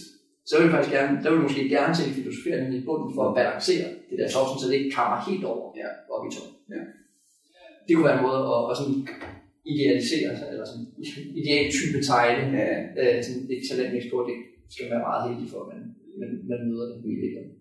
Så 0.47 0.53
vil 0.57 0.67
vi 0.67 0.73
faktisk 0.75 0.95
gerne, 0.97 1.13
der 1.23 1.31
vil 1.31 1.39
vi 1.39 1.47
måske 1.49 1.69
gerne 1.77 1.95
se 1.95 2.15
filosofering 2.19 2.75
i 2.75 2.85
bunden 2.89 3.11
for 3.15 3.23
at 3.29 3.35
balancere 3.41 3.87
det 4.09 4.17
der 4.19 4.29
sovsen, 4.29 4.59
så 4.61 4.67
det 4.69 4.77
ikke 4.79 4.97
kammer 4.99 5.19
helt 5.29 5.45
over 5.53 5.67
ja. 5.83 5.89
op 6.15 6.23
i 6.29 6.31
toppen. 6.35 6.57
Ja. 6.75 6.83
Det 7.85 7.93
kunne 7.93 8.09
være 8.09 8.19
en 8.19 8.27
måde 8.29 8.41
at, 8.55 8.61
at 8.71 8.75
sådan 8.81 8.99
idealisere 9.73 10.31
sig, 10.39 10.47
eller 10.53 10.67
sådan 10.71 10.87
ideal 11.41 11.67
type 11.79 11.99
tegne, 12.11 12.45
ja. 12.63 12.69
øh, 13.01 13.17
sådan 13.25 13.43
et 13.55 13.63
talentmixbord, 13.69 14.25
det 14.29 14.37
skal 14.73 14.85
man 14.85 14.93
være 14.95 15.09
meget 15.09 15.25
heldig 15.29 15.49
for, 15.53 15.59
at 15.65 15.69
man, 15.73 15.81
man, 16.21 16.31
man 16.51 16.61
møder 16.69 16.87
det 16.89 16.99
i 17.15 17.19
virkeligheden. 17.23 17.53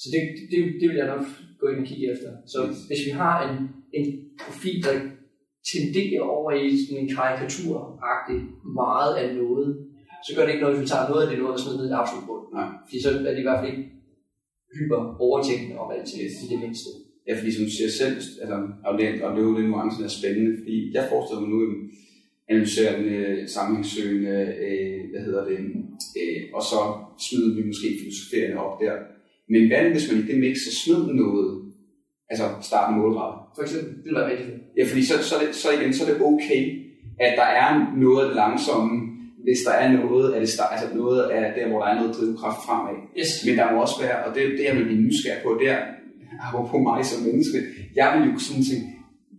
Så 0.00 0.06
det, 0.12 0.20
det, 0.50 0.58
det 0.80 0.86
vil 0.88 1.00
jeg 1.02 1.12
nok 1.14 1.24
gå 1.60 1.64
ind 1.68 1.80
og 1.82 1.86
kigge 1.90 2.06
efter. 2.14 2.30
Så 2.52 2.58
yes. 2.66 2.78
hvis 2.88 3.02
vi 3.06 3.12
har 3.22 3.36
en, 3.48 3.56
en 3.98 4.06
profil, 4.44 4.78
der 4.86 4.94
tenderer 5.72 6.22
over 6.36 6.50
i 6.62 6.66
sådan 6.80 7.00
en 7.02 7.10
karikaturagtig 7.16 8.38
meget 8.82 9.12
af 9.22 9.28
noget, 9.42 9.68
så 10.24 10.30
gør 10.32 10.42
det 10.44 10.52
ikke 10.52 10.64
noget, 10.64 10.74
hvis 10.76 10.84
vi 10.84 10.92
tager 10.92 11.08
noget 11.10 11.22
af 11.22 11.28
det 11.28 11.38
noget 11.38 11.56
og 11.56 11.60
smider 11.60 11.78
ned 11.80 11.88
i 11.90 11.98
absolut 12.00 12.26
bund. 12.28 12.44
Nej. 12.56 12.68
Fordi 12.86 12.98
så 13.02 13.08
er 13.28 13.32
det 13.34 13.42
i 13.44 13.48
hvert 13.48 13.60
fald 13.60 13.72
ikke 13.72 13.86
hyper 14.76 15.00
overtænkende 15.26 15.76
om 15.82 15.88
alt 15.94 16.08
yes. 16.20 16.34
i 16.44 16.46
det 16.52 16.60
mindste. 16.64 16.90
Ja, 17.26 17.32
fordi 17.38 17.52
som 17.52 17.64
du 17.64 17.70
siger 17.70 17.90
selv, 18.00 18.16
altså, 18.42 18.56
at, 18.86 19.30
løbe 19.36 19.52
den 19.58 19.66
nuancen 19.70 20.04
er 20.04 20.12
spændende, 20.18 20.52
fordi 20.60 20.76
jeg 20.94 21.04
forestiller 21.10 21.40
mig 21.42 21.50
nu, 21.50 21.60
at 21.66 21.72
analysere 22.50 22.98
den 22.98 23.08
øh, 23.18 23.48
sammenhængssøgende, 23.54 24.36
øh, 24.66 25.00
hvad 25.10 25.22
hedder 25.26 25.42
det, 25.50 25.58
øh, 26.20 26.40
og 26.56 26.62
så 26.70 26.80
smider 27.24 27.54
vi 27.56 27.62
måske 27.70 27.88
filosoferende 28.00 28.56
op 28.64 28.74
der. 28.82 28.94
Men 29.52 29.62
hvad 29.68 29.90
hvis 29.94 30.06
man 30.10 30.20
i 30.20 30.26
det 30.30 30.38
mix 30.44 30.56
så 30.66 30.72
smider 30.80 31.12
noget, 31.24 31.50
altså 32.30 32.46
starten 32.68 32.98
målrettet? 32.98 33.40
For 33.56 33.62
eksempel, 33.62 33.90
det 33.96 34.04
vil 34.04 34.18
være 34.18 34.30
rigtig 34.30 34.46
fedt. 34.50 34.62
Ja, 34.78 34.82
fordi 34.90 35.02
så, 35.10 35.14
så, 35.30 35.34
det, 35.40 35.48
så 35.62 35.68
igen, 35.76 35.92
så 35.94 36.00
er 36.04 36.08
det 36.10 36.22
okay, 36.32 36.62
at 37.26 37.32
der 37.40 37.50
er 37.64 37.70
noget 38.04 38.20
af 38.22 38.26
det 38.28 38.36
langsomme, 38.42 38.94
hvis 39.46 39.60
der 39.66 39.74
er 39.82 39.88
noget 40.00 40.26
af 40.32 40.40
det, 40.40 40.48
altså 40.74 40.88
noget 41.02 41.20
af 41.36 41.42
der, 41.56 41.68
hvor 41.68 41.78
der 41.82 41.88
er 41.92 41.98
noget 42.00 42.16
drivkraft 42.16 42.60
fremad. 42.66 42.96
Yes. 43.20 43.30
Men 43.46 43.58
der 43.58 43.72
må 43.72 43.76
også 43.80 43.98
være, 44.04 44.16
og 44.24 44.30
det, 44.34 44.42
det 44.58 44.64
jeg 44.68 44.76
vil 44.76 44.84
blive 44.88 45.04
nysgerrig 45.06 45.42
på, 45.44 45.50
det 45.60 45.68
er, 45.76 45.80
på 46.70 46.78
mig 46.78 47.06
som 47.06 47.22
menneske, 47.22 47.58
jeg 47.96 48.08
vil 48.14 48.32
jo 48.32 48.38
sådan 48.38 48.64
tænke, 48.70 48.86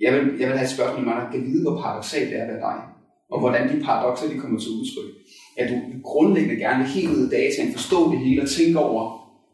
jeg 0.02 0.14
vil, 0.14 0.24
jeg 0.40 0.48
vil 0.48 0.58
have 0.58 0.70
et 0.70 0.76
spørgsmål, 0.78 1.06
man 1.06 1.32
kan 1.32 1.46
vide, 1.46 1.62
hvor 1.62 1.82
paradoxalt 1.82 2.30
det 2.32 2.40
er 2.40 2.48
ved 2.52 2.60
dig, 2.68 2.78
og 3.32 3.40
hvordan 3.40 3.64
de 3.70 3.84
paradokser, 3.84 4.30
de 4.30 4.38
kommer 4.38 4.60
til 4.60 4.72
udtryk. 4.80 5.10
At 5.58 5.70
du 5.70 5.76
grundlæggende 6.04 6.56
gerne 6.56 6.84
vil 6.84 6.94
helt 6.94 7.10
ud 7.10 7.30
dataen, 7.30 7.74
forstå 7.74 8.12
det 8.12 8.20
hele 8.20 8.42
og 8.42 8.50
tænke 8.50 8.80
over, 8.80 9.02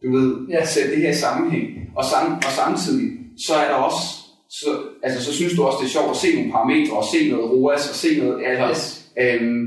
du 0.03 0.11
ved, 0.11 0.47
ja. 0.49 0.65
sætte 0.65 0.91
det 0.91 1.01
her 1.01 1.09
i 1.09 1.13
sammenhæng. 1.13 1.67
Og, 1.95 2.05
sam, 2.05 2.33
og 2.33 2.51
samtidig, 2.61 3.09
så 3.37 3.53
er 3.53 3.67
der 3.67 3.75
også 3.75 4.01
så, 4.49 4.69
altså, 5.03 5.25
så 5.25 5.33
synes 5.33 5.53
du 5.53 5.63
også, 5.63 5.77
det 5.81 5.85
er 5.85 5.89
sjovt 5.89 6.09
at 6.09 6.17
se 6.17 6.35
nogle 6.35 6.51
parametre, 6.51 6.97
og 6.97 7.05
se 7.13 7.29
noget 7.29 7.51
ROAS, 7.51 7.89
og 7.89 7.95
se 7.95 8.19
noget, 8.19 8.45
altså, 8.45 8.67
yes. 8.69 9.11
øhm, 9.23 9.61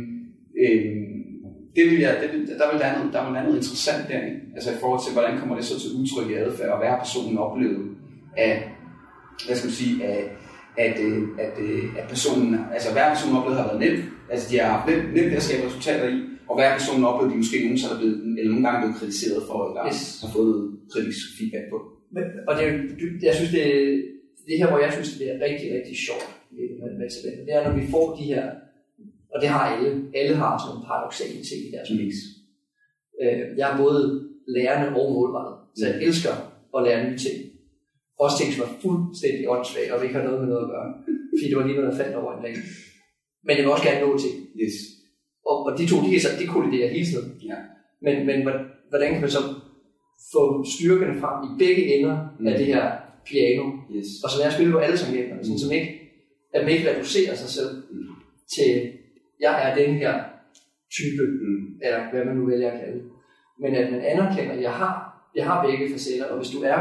øhm, 0.65 1.00
det 1.77 1.85
vil 1.91 1.99
jeg, 2.01 2.17
det, 2.23 2.49
der, 2.61 2.73
vil 2.73 2.81
være 2.81 2.99
noget, 2.99 3.13
der 3.15 3.25
vil 3.25 3.35
være 3.35 3.45
noget 3.45 3.57
interessant 3.57 4.09
der, 4.09 4.21
altså 4.55 4.71
i 4.71 4.81
forhold 4.81 5.01
til, 5.05 5.13
hvordan 5.13 5.39
kommer 5.39 5.55
det 5.57 5.65
så 5.65 5.81
til 5.81 5.91
udtryk 5.99 6.31
i 6.31 6.35
adfærd, 6.35 6.69
og 6.69 6.79
hvad 6.79 6.89
har 6.89 6.99
personen 6.99 7.39
oplevet 7.39 7.83
af, 8.37 8.53
hvad 9.47 9.57
skal 9.57 9.69
man 9.69 9.75
sige, 9.75 10.05
af, 10.05 10.21
at, 10.77 11.01
øh, 11.01 11.23
at, 11.39 11.45
at, 11.45 11.53
øh, 11.65 11.85
at 11.99 12.09
personen, 12.09 12.61
altså 12.75 12.93
hver 12.93 13.09
person 13.15 13.37
oplevet 13.37 13.59
har 13.61 13.67
været 13.69 13.81
nemt, 13.81 14.05
Altså, 14.33 14.47
de 14.51 14.59
har 14.59 14.69
haft 14.75 14.87
nemt, 14.91 15.07
nemt 15.17 15.31
ved 15.31 15.41
at 15.43 15.49
skabe 15.49 15.67
resultater 15.67 16.09
i, 16.17 16.19
og 16.49 16.55
hver 16.59 16.71
person 16.79 17.05
oplever 17.05 17.31
de 17.33 17.37
måske 17.43 17.57
nogen, 17.65 17.79
er 17.93 17.99
blevet, 18.01 18.17
eller 18.39 18.53
nogle 18.53 18.67
gange 18.67 18.81
blevet 18.83 18.97
kritiseret 19.01 19.43
for, 19.49 19.59
eller 19.69 19.83
Yes. 19.89 20.21
har 20.23 20.31
fået 20.37 20.49
noget 20.55 20.67
kritisk 20.93 21.25
feedback 21.37 21.67
på. 21.73 21.79
Men, 22.15 22.25
og 22.49 22.53
det, 22.59 22.65
jeg 23.29 23.35
synes, 23.39 23.53
det, 23.57 23.65
det 24.49 24.55
her, 24.61 24.69
hvor 24.71 24.81
jeg 24.85 24.93
synes, 24.97 25.11
det 25.19 25.27
er 25.33 25.37
rigtig, 25.47 25.67
rigtig 25.77 25.97
sjovt 26.07 26.29
med, 26.55 26.67
med, 26.81 26.91
med 27.01 27.09
talenter, 27.15 27.45
det 27.47 27.53
er, 27.57 27.63
når 27.67 27.75
vi 27.81 27.85
får 27.95 28.07
de 28.19 28.25
her, 28.33 28.45
og 29.35 29.37
det 29.43 29.49
har 29.55 29.63
alle, 29.73 29.91
alle 30.21 30.35
har 30.43 30.53
sådan 30.59 30.69
nogle 30.71 30.87
paradoxale 30.91 31.41
ting 31.49 31.61
i 31.69 31.71
deres 31.77 31.91
mix. 31.99 32.15
Øh, 33.23 33.43
jeg 33.59 33.67
er 33.73 33.77
både 33.85 34.01
lærende 34.57 34.87
og 34.89 34.95
målrettet, 35.15 35.57
så 35.79 35.83
jeg 35.91 35.97
elsker 36.07 36.35
at 36.77 36.81
lære 36.87 37.01
nye 37.07 37.19
ting. 37.27 37.39
Også 38.25 38.37
ting, 38.39 38.49
som 38.53 38.63
er 38.67 38.73
fuldstændig 38.85 39.43
åndssvage, 39.55 39.91
og 39.93 39.99
vi 40.01 40.05
ikke 40.07 40.19
har 40.19 40.27
noget 40.29 40.41
med 40.43 40.49
noget 40.53 40.65
at 40.67 40.73
gøre. 40.75 40.89
Fordi 41.37 41.47
det 41.51 41.57
var 41.59 41.67
lige 41.67 41.77
noget, 41.79 41.91
der 41.93 42.01
faldt 42.03 42.17
over 42.23 42.31
en 42.37 42.43
dag. 42.47 42.55
Men 43.47 43.53
jeg 43.57 43.63
vil 43.65 43.75
også 43.75 43.87
gerne 43.89 44.03
nå 44.05 44.11
ting. 44.25 44.37
Yes. 44.63 44.77
Og, 45.51 45.57
og 45.67 45.71
de 45.79 45.85
to, 45.91 45.97
de, 46.05 46.09
kan 46.13 46.21
så, 46.25 46.31
de 46.41 46.47
kolliderer 46.55 46.89
hele 46.97 47.07
tiden. 47.11 47.29
Ja. 47.51 47.59
Men, 48.05 48.15
men 48.29 48.39
hvor- 48.45 48.67
hvordan 48.91 49.11
kan 49.13 49.21
man 49.25 49.31
så 49.39 49.43
få 50.35 50.43
styrkerne 50.75 51.21
frem 51.23 51.37
i 51.49 51.51
begge 51.63 51.83
ender 51.95 52.15
mm. 52.41 52.47
af 52.47 52.53
Mm. 52.53 52.59
det 52.61 52.67
her 52.73 52.85
piano? 53.31 53.65
Yes. 53.97 54.09
Og 54.25 54.29
så 54.31 54.37
lære 54.39 54.51
at 54.51 54.57
spille 54.59 54.73
på 54.73 54.79
alle 54.85 54.97
tangenterne, 54.99 55.45
sådan 55.45 55.59
som 55.65 55.73
ikke, 55.79 55.89
at 56.55 56.61
man 56.65 56.73
ikke 56.75 56.89
reducerer 56.91 57.35
sig 57.43 57.51
selv 57.59 57.73
Mm. 57.93 58.09
til, 58.55 58.71
jeg 59.41 59.55
er 59.71 59.75
den 59.75 59.95
her 59.95 60.15
type, 60.97 61.23
Mm. 61.23 61.79
eller 61.83 62.11
hvad 62.11 62.25
man 62.25 62.37
nu 62.37 62.47
vælger 62.47 62.71
at 62.73 62.81
kalde. 62.81 63.03
Men 63.61 63.75
at 63.75 63.93
man 63.93 64.01
anerkender, 64.01 64.53
at 64.53 64.63
jeg 64.63 64.73
har, 64.73 64.93
jeg 65.37 65.45
har 65.47 65.67
begge 65.67 65.93
facetter, 65.93 66.25
og 66.25 66.37
hvis 66.37 66.51
du 66.51 66.59
er 66.63 66.81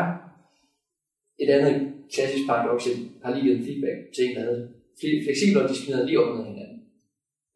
et 1.40 1.50
andet 1.50 1.94
klassisk 2.14 2.48
paradoks, 2.48 2.88
jeg 2.88 2.96
har 3.26 3.34
lige 3.36 3.44
givet 3.46 3.66
feedback 3.68 3.98
til 4.16 4.24
en, 4.30 4.36
der 4.36 4.42
havde 4.42 4.70
fle- 5.00 5.24
fleksibel 5.26 5.62
og 5.64 5.70
disciplineret 5.70 6.06
lige 6.08 6.20
op 6.20 6.38
med 6.38 6.46
hinanden. 6.46 6.80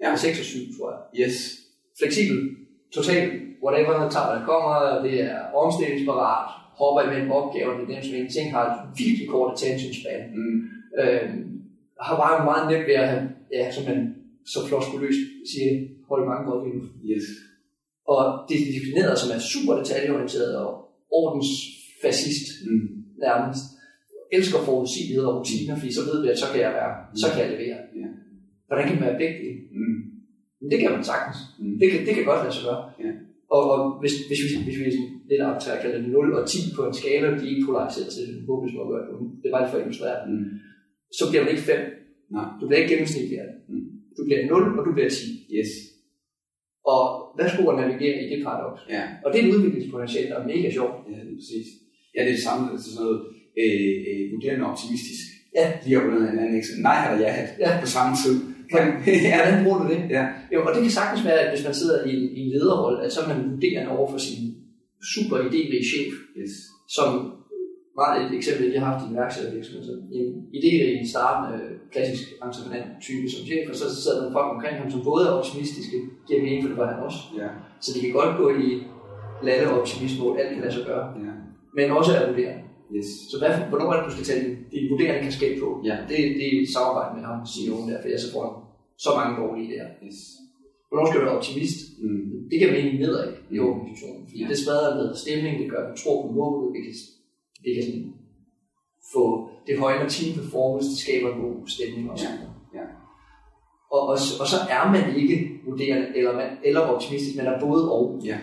Ja. 0.03 0.15
6 0.15 0.39
og 0.39 0.45
7, 0.45 0.59
tror 0.77 0.89
jeg. 0.93 1.25
Yes. 1.25 1.35
Fleksibel, 1.99 2.37
totalt, 2.93 3.33
whatever 3.63 3.93
der 3.99 4.09
tager, 4.09 4.31
der 4.35 4.45
kommer, 4.45 4.73
og 4.93 5.03
det 5.03 5.21
er 5.21 5.39
omstillingsparat, 5.63 6.45
hopper 6.81 7.01
imellem 7.01 7.31
opgaver, 7.31 7.73
det 7.77 7.83
er 7.83 7.93
dem, 7.93 8.03
som 8.03 8.13
ingenting 8.15 8.51
har 8.51 8.63
et 8.69 8.79
virkelig 9.03 9.27
kort 9.29 9.53
attention 9.53 9.93
span. 9.93 10.21
Mm. 10.37 10.55
Øh, 10.99 11.29
har 12.07 12.15
bare 12.23 12.45
meget 12.45 12.63
nemt 12.71 12.87
ved 12.87 12.95
at 13.03 13.09
have, 13.09 13.29
ja, 13.53 13.71
som 13.71 13.83
man 13.89 14.15
så 14.51 14.59
floskuløst 14.67 15.21
siger, 15.51 15.71
holde 16.09 16.25
mange 16.31 16.43
luften. 16.49 16.79
Yes. 17.11 17.25
Og 18.13 18.19
det 18.47 18.53
er 18.57 18.65
disciplineret, 18.67 19.15
som 19.19 19.29
er 19.35 19.39
super 19.53 19.73
detaljeorienteret 19.79 20.51
og 20.63 20.69
ordensfascist 21.19 22.47
Mm. 22.69 22.87
nærmest. 23.25 23.63
Elsker 24.37 24.59
forudsigelighed 24.67 25.25
og 25.29 25.35
rutiner, 25.37 25.75
fordi 25.79 25.91
så 25.97 26.03
ved 26.09 26.17
vi, 26.23 26.27
at 26.33 26.39
så 26.43 26.47
kan 26.51 26.61
jeg 26.65 26.73
være, 26.79 26.93
så 27.21 27.27
kan 27.31 27.39
jeg 27.43 27.51
levere. 27.55 27.77
Ja. 28.01 28.09
Hvordan 28.67 28.85
kan 28.87 28.95
man 28.99 29.05
være 29.09 29.21
begge 29.23 29.37
dele? 29.43 29.59
Mm. 29.79 29.97
Men 30.59 30.67
det 30.71 30.77
kan 30.81 30.91
man 30.95 31.03
sagtens. 31.11 31.37
Mm. 31.59 31.75
Det 31.81 31.87
kan, 31.91 31.99
det 32.07 32.13
kan 32.15 32.25
godt 32.31 32.41
lade 32.43 32.55
sig 32.55 32.63
gøre. 32.69 32.81
Ja. 33.05 33.11
Og, 33.55 33.61
og 33.73 33.79
hvis, 34.01 34.13
hvis, 34.29 34.41
vi, 34.45 34.49
hvis 34.67 34.77
vi 34.81 34.85
lidt 35.31 35.41
abstrakt 35.49 35.81
kalder 35.81 35.97
det 36.01 36.09
0 36.09 36.33
og 36.39 36.43
10 36.49 36.57
på 36.77 36.81
en 36.87 36.93
skala, 36.99 37.27
de 37.39 37.43
er 37.45 37.51
ikke 37.53 37.67
polariseret 37.69 38.09
til 38.13 38.23
det, 38.27 38.35
håbløst 38.47 38.75
må 38.77 38.83
gøre 38.91 39.05
det. 39.07 39.13
Det 39.41 39.45
er 39.47 39.53
bare 39.55 39.63
lige 39.63 39.71
for 39.71 39.79
at 39.79 39.85
illustrere. 39.85 40.19
Mm. 40.29 40.45
Så 41.17 41.23
bliver 41.29 41.43
man 41.43 41.51
ikke 41.53 41.65
5. 41.71 41.79
Nej. 42.35 42.47
Du 42.59 42.63
bliver 42.67 42.79
ikke 42.81 42.93
gennemsnitlig 42.93 43.37
af 43.43 43.45
det. 43.49 43.52
Mm. 43.52 43.52
Du 44.17 44.21
bliver 44.27 44.41
0, 44.45 44.79
og 44.79 44.85
du 44.87 44.91
bliver 44.93 45.09
10. 45.09 45.15
Yes. 45.57 45.71
Og 46.93 47.01
værsgo 47.39 47.61
at 47.71 47.75
navigere 47.81 48.17
i 48.23 48.25
det 48.31 48.39
paradoks. 48.45 48.81
Ja. 48.95 49.03
Og 49.23 49.27
det 49.33 49.37
er 49.39 49.43
en 49.45 49.53
udviklingspotentiale, 49.55 50.29
der 50.29 50.37
er 50.39 50.47
mega 50.53 50.69
sjov. 50.77 50.89
Ja, 51.11 51.15
det 51.25 51.31
er 51.33 51.37
præcis. 51.41 51.67
Ja, 52.15 52.19
det 52.23 52.29
er 52.31 52.35
det 52.37 52.43
samme, 52.49 52.63
altså 52.73 52.87
sådan 52.91 53.03
noget 53.05 53.19
øh, 53.61 53.93
øh, 54.09 54.21
vurderende 54.33 54.65
optimistisk. 54.71 55.23
Ja. 55.59 55.65
Lige 55.85 55.97
op 55.99 56.07
under 56.09 56.31
en 56.31 56.39
anden 56.39 56.55
ikke? 56.59 56.67
Nej, 56.89 56.97
eller 57.05 57.19
ja, 57.27 57.33
Ja. 57.63 57.71
på 57.83 57.87
samme 57.97 58.13
tid. 58.23 58.35
Ja. 58.73 58.81
ja. 59.29 59.35
Hvordan 59.41 59.63
bruger 59.63 59.79
du 59.83 59.87
det? 59.93 59.99
Ja. 60.17 60.23
Jo, 60.53 60.59
og 60.67 60.71
det 60.75 60.81
kan 60.85 60.91
sagtens 60.99 61.21
være, 61.25 61.39
at 61.43 61.49
hvis 61.53 61.65
man 61.67 61.73
sidder 61.81 61.97
i 62.09 62.11
en, 62.17 62.23
i 62.37 62.39
en 62.45 62.51
lederrolle, 62.55 63.03
at 63.05 63.11
så 63.13 63.19
er 63.21 63.27
man 63.31 63.39
vurderende 63.51 63.91
over 63.97 64.07
for 64.11 64.17
sin 64.27 64.41
super 65.15 65.37
idérige 65.47 65.85
chef, 65.91 66.13
Yes. 66.41 66.53
som 66.97 67.07
meget 68.01 68.17
et 68.25 68.31
eksempel, 68.39 68.65
jeg 68.75 68.81
har 68.83 68.89
haft 68.93 69.03
i 69.05 69.07
en 69.11 69.17
værksættervirksomhed, 69.21 69.83
så 69.89 69.93
en 70.19 70.27
idérige, 70.57 71.09
startende, 71.13 71.59
klassisk 71.93 72.23
entreprenant 72.47 72.87
type 73.07 73.25
som 73.33 73.41
chef, 73.49 73.63
og 73.71 73.75
så 73.81 73.85
sidder 74.03 74.19
der 74.23 74.31
folk 74.37 74.49
omkring 74.55 74.75
ham, 74.81 74.89
som 74.93 75.01
både 75.09 75.21
er 75.27 75.33
optimistiske, 75.39 75.97
giver 76.27 76.41
mening, 76.45 76.59
for 76.63 76.69
det 76.71 76.77
var 76.81 76.89
han 76.93 77.03
også. 77.07 77.21
Ja. 77.41 77.49
Så 77.83 77.89
de 77.95 77.99
kan 78.03 78.13
godt 78.19 78.33
gå 78.41 78.45
i 78.65 78.67
latte 79.47 79.65
optimisme, 79.79 80.19
hvor 80.21 80.33
alt 80.39 80.51
kan 80.53 80.61
lade 80.65 80.73
sig 80.77 80.85
gøre, 80.91 81.05
Ja. 81.27 81.33
men 81.77 81.85
også 81.99 82.11
er 82.17 82.23
vurderende. 82.31 82.63
Yes. 82.97 83.09
Så 83.31 83.35
hvad, 83.41 83.51
hvornår 83.71 83.87
er 83.91 83.97
det, 83.97 84.05
du 84.09 84.13
skal 84.15 84.25
tage 84.29 84.41
din, 84.43 84.53
din 84.73 84.85
vurderende 84.91 85.21
kasket 85.27 85.53
på? 85.63 85.67
Ja. 85.89 85.95
Det, 86.09 86.17
det 86.39 86.45
er 86.49 86.53
et 86.61 86.69
samarbejde 86.75 87.11
med 87.17 87.23
ham, 87.29 87.39
CEO'en 87.53 87.85
der, 87.89 87.97
for 88.01 88.09
jeg 88.13 88.19
så 88.25 88.29
får 88.35 88.45
så 89.05 89.09
mange 89.19 89.33
dårlige 89.41 89.65
idéer. 89.69 89.89
Yes. 90.07 90.19
Hvornår 90.89 91.05
skal 91.07 91.19
du 91.19 91.25
være 91.27 91.37
optimist? 91.41 91.79
Mm. 92.03 92.31
Det 92.51 92.57
kan 92.59 92.69
mening 92.75 92.95
nedad 93.03 93.27
i 93.55 93.57
organisationen, 93.67 94.21
fordi 94.29 94.39
Ja. 94.43 94.47
det 94.51 94.57
spreder 94.63 94.87
en 94.91 94.97
bedre 95.01 95.15
stemning, 95.23 95.53
det 95.61 95.67
gør, 95.71 95.81
at 95.83 95.89
du 95.91 95.95
tror 96.03 96.17
på 96.25 96.29
målet, 96.39 96.67
det 96.75 96.81
kan, 96.85 96.93
det 97.63 97.71
kan 97.75 97.83
sådan 97.83 98.13
få, 99.13 99.23
det 99.67 99.79
højner 99.79 100.09
team 100.09 100.31
performance, 100.39 100.89
det 100.89 100.97
skaber 100.97 101.29
en 101.33 101.41
god 101.41 101.55
stemning 101.67 102.11
og 102.11 102.19
sådan 102.19 102.35
noget. 102.35 102.53
Ja. 102.77 102.85
Og, 103.95 104.01
og, 104.11 104.17
og, 104.41 104.47
så 104.53 104.57
er 104.77 104.91
man 104.95 105.15
ikke 105.21 105.37
vurderende 105.67 106.07
eller, 106.17 106.33
man, 106.33 106.49
eller 106.67 106.79
optimistisk, 106.79 107.37
man 107.37 107.47
er 107.47 107.59
både 107.59 107.91
og. 107.91 108.21
Ja. 108.25 108.37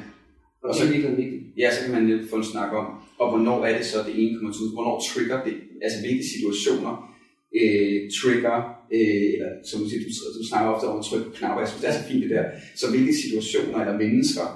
Og 0.63 0.75
det 0.75 1.05
er 1.05 1.17
vigtigt. 1.17 1.43
Ja, 1.57 1.75
så 1.75 1.79
kan 1.85 1.95
man 1.95 2.07
lidt 2.07 2.31
få 2.31 2.37
en 2.37 2.45
snak 2.45 2.73
om, 2.73 2.87
og 3.19 3.27
hvornår 3.31 3.65
er 3.65 3.77
det 3.77 3.87
så, 3.87 3.99
det 4.07 4.15
ene 4.23 4.39
kommer 4.39 4.53
til 4.53 4.63
ud, 4.65 4.75
hvornår 4.75 5.03
trigger 5.11 5.45
det, 5.45 5.55
altså 5.85 5.99
hvilke 6.05 6.25
situationer 6.35 6.93
øh, 7.61 8.11
trigger, 8.19 8.57
øh, 8.97 9.29
eller 9.35 9.51
som 9.69 9.81
du 9.81 9.87
siger, 9.89 10.03
du, 10.05 10.11
du 10.39 10.45
snakker 10.51 10.69
ofte 10.75 10.87
om 10.87 10.99
at 10.99 11.05
trykke 11.05 11.27
på 11.27 11.37
knapper, 11.39 11.61
jeg 11.61 11.69
synes, 11.69 11.83
det 11.83 11.91
er 11.91 11.97
så 11.99 12.05
fint 12.09 12.23
det 12.23 12.31
der, 12.31 12.45
så 12.81 12.87
hvilke 12.91 13.15
situationer 13.23 13.79
eller 13.83 13.97
mennesker 14.05 14.47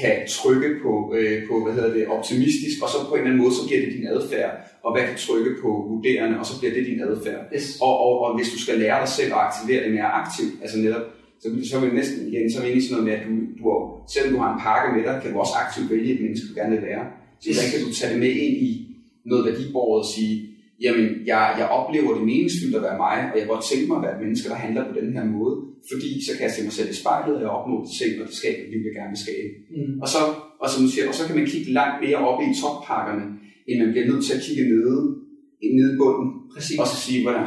kan 0.00 0.16
trykke 0.36 0.70
på, 0.82 0.92
øh, 1.16 1.36
på 1.48 1.54
hvad 1.64 1.74
hedder 1.74 1.92
det, 1.98 2.06
optimistisk, 2.16 2.76
og 2.84 2.88
så 2.92 2.98
på 3.08 3.14
en 3.14 3.18
eller 3.18 3.30
anden 3.30 3.42
måde, 3.42 3.54
så 3.58 3.62
bliver 3.66 3.80
det 3.84 3.92
din 3.96 4.06
adfærd, 4.14 4.52
og 4.84 4.90
hvad 4.92 5.04
kan 5.08 5.18
trykke 5.26 5.52
på 5.62 5.68
vurderende, 5.90 6.38
og 6.40 6.46
så 6.46 6.54
bliver 6.60 6.74
det 6.74 6.86
din 6.90 7.00
adfærd. 7.08 7.42
Yes. 7.54 7.66
Og, 7.86 7.94
og, 8.06 8.12
og 8.24 8.30
hvis 8.36 8.50
du 8.54 8.58
skal 8.64 8.78
lære 8.82 9.00
dig 9.02 9.10
selv 9.18 9.30
at 9.34 9.42
aktivere 9.46 9.84
det 9.84 9.92
mere 9.96 10.10
aktivt, 10.22 10.52
altså 10.62 10.76
netop, 10.78 11.04
så, 11.42 11.46
så 11.68 11.72
er 11.76 11.80
vi 11.84 11.96
næsten 12.00 12.18
igen, 12.28 12.52
så 12.52 12.58
er 12.58 12.62
sådan 12.62 12.82
noget 12.90 13.06
med, 13.08 13.14
at 13.18 13.24
du, 13.28 13.34
du 13.58 13.62
har, 13.70 13.78
selvom 14.14 14.32
du 14.34 14.38
har 14.42 14.50
en 14.54 14.62
pakke 14.66 14.88
med 14.96 15.02
dig, 15.06 15.14
kan 15.22 15.32
du 15.32 15.38
også 15.44 15.54
aktivt 15.64 15.90
vælge 15.92 16.14
et 16.14 16.20
menneske, 16.24 16.48
du 16.48 16.54
gerne 16.60 16.74
vil 16.76 16.86
være. 16.90 17.04
Så 17.40 17.46
hvordan 17.52 17.70
kan 17.72 17.80
du 17.84 17.90
tage 17.98 18.12
det 18.12 18.20
med 18.24 18.32
ind 18.44 18.56
i 18.70 18.72
noget 19.30 19.42
værdibåret 19.46 19.98
og 20.04 20.08
sige, 20.14 20.34
jamen, 20.84 21.06
jeg, 21.30 21.42
jeg 21.60 21.66
oplever 21.78 22.10
det 22.16 22.24
meningsfyldt 22.30 22.76
at 22.78 22.86
være 22.88 22.98
mig, 23.06 23.16
og 23.28 23.34
jeg 23.36 23.42
kan 23.44 23.54
godt 23.54 23.64
tænke 23.70 23.86
mig 23.88 23.96
at 23.98 24.04
være 24.06 24.14
et 24.16 24.22
menneske, 24.24 24.48
der 24.48 24.58
handler 24.64 24.82
på 24.88 24.94
den 25.00 25.12
her 25.16 25.24
måde, 25.36 25.56
fordi 25.90 26.10
så 26.26 26.30
kan 26.36 26.44
jeg 26.46 26.54
se 26.54 26.62
mig 26.66 26.74
selv 26.78 26.90
i 26.94 27.00
spejlet, 27.02 27.36
og 27.36 27.42
jeg 27.44 27.50
opnår 27.58 27.80
det 27.86 27.94
selv, 28.00 28.14
og 28.22 28.26
det 28.28 28.36
skaber 28.40 28.62
det 28.70 28.78
jeg 28.88 28.94
gerne 28.98 29.12
vil 29.14 29.24
skabe. 29.26 29.52
Mm. 29.76 30.00
Og 30.02 30.08
så, 30.14 30.20
og 30.62 30.68
som 30.74 30.82
siger, 30.92 31.04
og 31.10 31.14
så 31.18 31.22
kan 31.26 31.36
man 31.38 31.46
kigge 31.52 31.72
langt 31.80 31.96
mere 32.04 32.20
op 32.28 32.40
i 32.42 32.46
toppakkerne, 32.62 33.24
end 33.68 33.76
man 33.82 33.92
bliver 33.92 34.06
nødt 34.10 34.24
til 34.26 34.34
at 34.36 34.42
kigge 34.46 34.64
nede, 34.74 34.98
nede 35.78 35.90
i 35.94 35.98
bunden, 36.02 36.28
Præcis. 36.54 36.78
og 36.80 36.86
så 36.92 36.96
sige, 37.04 37.20
hvordan, 37.24 37.44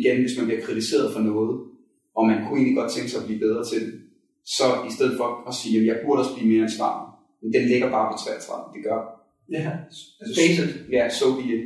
igen, 0.00 0.16
hvis 0.24 0.36
man 0.38 0.46
bliver 0.48 0.62
kritiseret 0.66 1.08
for 1.14 1.22
noget, 1.30 1.54
og 2.18 2.22
man 2.30 2.38
kunne 2.38 2.58
egentlig 2.58 2.78
godt 2.80 2.92
tænke 2.92 3.10
sig 3.10 3.20
at 3.20 3.26
blive 3.28 3.42
bedre 3.46 3.62
til 3.70 3.80
det, 3.86 3.94
så 4.56 4.66
i 4.88 4.90
stedet 4.96 5.14
for 5.20 5.28
at 5.48 5.54
sige, 5.60 5.74
at 5.80 5.86
jeg 5.90 5.96
burde 6.04 6.20
også 6.22 6.34
blive 6.36 6.50
mere 6.52 6.64
ansvarlig, 6.68 7.08
men 7.42 7.48
den 7.56 7.64
ligger 7.72 7.88
bare 7.96 8.06
på 8.12 8.16
33, 8.18 8.74
det 8.74 8.82
gør. 8.88 9.00
Ja. 9.56 9.70
Altså, 10.20 10.32
Face 10.40 10.58
it. 10.64 10.70
Ja, 10.96 11.02
so 11.18 11.26
be 11.38 11.44
it. 11.54 11.64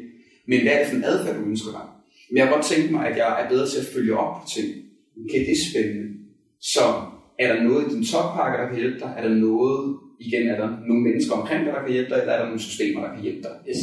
Men 0.50 0.58
hvad 0.62 0.72
er 0.72 0.78
det 0.78 0.88
for 0.90 0.96
en 0.96 1.04
adfærd, 1.04 1.36
du 1.38 1.44
ønsker 1.52 1.70
dig? 1.78 1.86
Men 2.28 2.36
jeg 2.38 2.44
kan 2.46 2.54
godt 2.56 2.66
tænke 2.72 2.92
mig, 2.94 3.02
at 3.10 3.16
jeg 3.22 3.30
er 3.40 3.48
bedre 3.52 3.66
til 3.68 3.78
at 3.80 3.90
følge 3.94 4.14
op 4.22 4.32
på 4.40 4.46
ting. 4.56 4.68
Okay, 5.20 5.40
det 5.46 5.52
er 5.58 5.62
spændende. 5.70 6.06
Så 6.72 6.84
er 7.42 7.46
der 7.52 7.62
noget 7.62 7.80
i 7.86 7.94
din 7.94 8.04
toppakke, 8.12 8.58
der 8.58 8.68
kan 8.68 8.78
hjælpe 8.82 8.98
dig? 9.02 9.10
Er 9.18 9.22
der 9.28 9.34
noget, 9.48 9.80
igen, 10.26 10.48
er 10.52 10.56
der 10.62 10.68
nogle 10.88 11.02
mennesker 11.08 11.32
omkring 11.40 11.60
dig, 11.64 11.72
der 11.74 11.82
kan 11.84 11.92
hjælpe 11.96 12.10
dig? 12.10 12.18
Eller 12.20 12.32
er 12.34 12.40
der 12.40 12.48
nogle 12.50 12.66
systemer, 12.68 13.00
der 13.04 13.10
kan 13.14 13.22
hjælpe 13.26 13.42
dig? 13.46 13.54
Yes. 13.70 13.82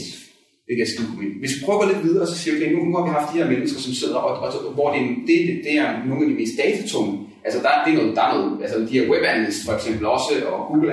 Det 0.65 0.71
kan 0.75 0.83
jeg 0.85 0.91
skide 0.93 1.09
på 1.11 1.17
Hvis 1.43 1.55
vi 1.55 1.59
prøver 1.65 1.91
lidt 1.91 2.03
videre, 2.07 2.25
så 2.31 2.35
siger 2.39 2.51
vi, 2.53 2.59
okay, 2.59 2.71
nu, 2.73 2.79
nu 2.85 2.93
har 2.97 3.05
vi 3.07 3.17
haft 3.17 3.29
de 3.31 3.39
her 3.41 3.49
mennesker, 3.53 3.79
som 3.85 3.93
sidder, 4.01 4.19
og, 4.27 4.31
og, 4.43 4.49
og 4.67 4.73
hvor 4.77 4.87
det, 4.93 5.01
det, 5.27 5.37
det, 5.47 5.55
det 5.65 5.73
er 5.83 5.89
nogle 6.09 6.21
af 6.23 6.29
de 6.31 6.39
mest 6.41 6.55
datatunge. 6.63 7.13
Altså, 7.45 7.59
der, 7.65 7.71
det 7.83 7.91
er 7.91 7.99
noget, 7.99 8.15
der 8.17 8.25
er 8.27 8.33
noget, 8.35 8.51
altså 8.63 8.77
de 8.89 8.95
her 8.97 9.05
web 9.11 9.23
analysts 9.31 9.65
for 9.67 9.73
eksempel 9.77 10.05
også, 10.15 10.31
og 10.51 10.59
Google, 10.69 10.89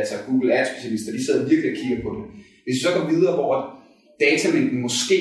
altså 0.00 0.14
Google 0.28 0.50
Ads 0.58 0.68
specialister, 0.72 1.10
de 1.16 1.24
sidder 1.26 1.48
virkelig 1.50 1.70
og 1.72 1.78
kigger 1.80 1.98
på 2.04 2.10
det. 2.16 2.24
Hvis 2.64 2.76
vi 2.76 2.82
så 2.86 2.92
går 2.96 3.06
videre, 3.14 3.34
hvor 3.38 3.54
datamængden 4.24 4.78
måske 4.86 5.18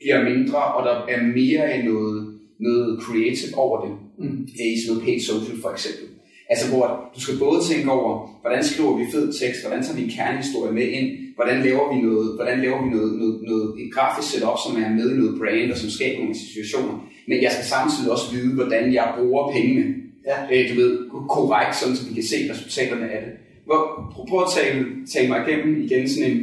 bliver 0.00 0.20
mindre, 0.30 0.60
og 0.76 0.80
der 0.88 0.96
er 1.14 1.20
mere 1.38 1.62
af 1.74 1.78
noget, 1.90 2.17
noget 2.58 3.02
creative 3.02 3.54
over 3.56 3.76
det, 3.84 3.92
Mm. 4.18 4.48
i 4.74 4.80
sådan 4.80 4.88
noget 4.88 5.02
paid 5.04 5.20
social 5.20 5.56
for 5.62 5.70
eksempel. 5.76 6.04
Altså 6.50 6.66
hvor 6.72 6.86
du 7.14 7.20
skal 7.20 7.38
både 7.38 7.58
tænke 7.70 7.90
over, 7.90 8.10
hvordan 8.42 8.64
skriver 8.64 8.96
vi 8.98 9.04
fed 9.14 9.26
tekst, 9.40 9.60
hvordan 9.62 9.82
tager 9.84 9.96
vi 9.98 10.02
en 10.04 10.10
kernehistorie 10.18 10.72
med 10.78 10.86
ind, 10.98 11.08
hvordan 11.36 11.58
laver 11.66 11.84
vi 11.94 12.00
noget, 12.06 12.28
hvordan 12.36 12.60
laver 12.64 12.78
vi 12.84 12.88
noget, 12.96 13.12
noget, 13.20 13.36
noget 13.50 13.66
et 13.82 13.88
grafisk 13.94 14.28
setup, 14.30 14.58
som 14.64 14.82
er 14.82 14.88
med 14.98 15.06
i 15.14 15.18
noget 15.20 15.34
brand, 15.40 15.72
og 15.72 15.78
som 15.78 15.90
skaber 15.90 16.18
nogle 16.22 16.38
situationer. 16.46 16.94
Men 17.28 17.36
jeg 17.44 17.52
skal 17.52 17.64
samtidig 17.76 18.08
også 18.14 18.26
vide, 18.34 18.54
hvordan 18.58 18.84
jeg 18.98 19.06
bruger 19.18 19.52
pengene, 19.56 19.84
Ja. 20.30 20.36
øh, 20.52 20.62
du 20.70 20.74
ved, 20.80 20.92
korrekt, 21.36 21.76
sådan 21.76 21.96
så 21.96 22.02
vi 22.08 22.14
kan 22.14 22.22
se 22.32 22.36
resultaterne 22.52 23.06
af 23.14 23.20
det. 23.26 23.32
Hvor, 23.66 23.80
prøv, 24.28 24.40
at 24.46 24.52
tale, 24.58 24.86
tale 25.14 25.28
mig 25.28 25.38
igennem 25.48 25.82
igen 25.86 26.08
sådan 26.08 26.30
en, 26.32 26.40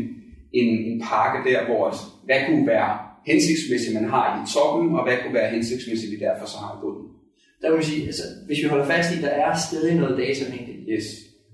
en, 0.53 0.69
en 0.91 0.97
pakke 1.09 1.49
der, 1.49 1.65
hvor 1.65 1.85
hvad 2.25 2.39
kunne 2.47 2.67
være 2.67 2.91
hensigtsmæssigt, 3.31 3.93
man 3.99 4.09
har 4.15 4.25
i 4.41 4.41
toppen, 4.55 4.95
og 4.97 5.03
hvad 5.05 5.17
kunne 5.21 5.33
være 5.39 5.49
hensigtsmæssigt, 5.55 6.11
vi 6.11 6.17
derfor 6.27 6.45
så 6.53 6.57
har 6.63 6.71
i 6.77 6.81
bunden. 6.83 7.05
der 7.61 7.67
kan 7.67 7.77
man 7.79 7.83
sige, 7.91 8.05
altså, 8.11 8.23
hvis 8.47 8.59
vi 8.63 8.67
holder 8.73 8.87
fast 8.93 9.07
i, 9.13 9.17
at 9.17 9.23
der 9.23 9.33
er 9.45 9.53
stadig 9.67 9.95
noget 10.01 10.17
datamængde, 10.23 10.73
Yes. 10.93 11.05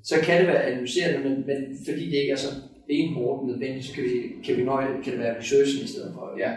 så 0.09 0.15
kan 0.25 0.35
det 0.39 0.47
være 0.47 0.63
analyserende, 0.71 1.19
men, 1.29 1.33
men 1.49 1.57
fordi 1.87 2.03
det 2.11 2.17
ikke 2.21 2.31
er 2.37 2.41
så 2.47 2.51
benhårdt 2.87 3.47
nødvendigt, 3.49 3.85
så 3.85 3.91
kan 3.95 4.03
vi, 4.03 4.09
kan 4.45 4.57
vi 4.57 4.63
nøje, 4.63 4.87
kan 5.03 5.11
det 5.13 5.19
være 5.25 5.37
researchen 5.39 5.83
i 5.83 5.87
stedet 5.93 6.11
for. 6.15 6.23
Ja. 6.43 6.51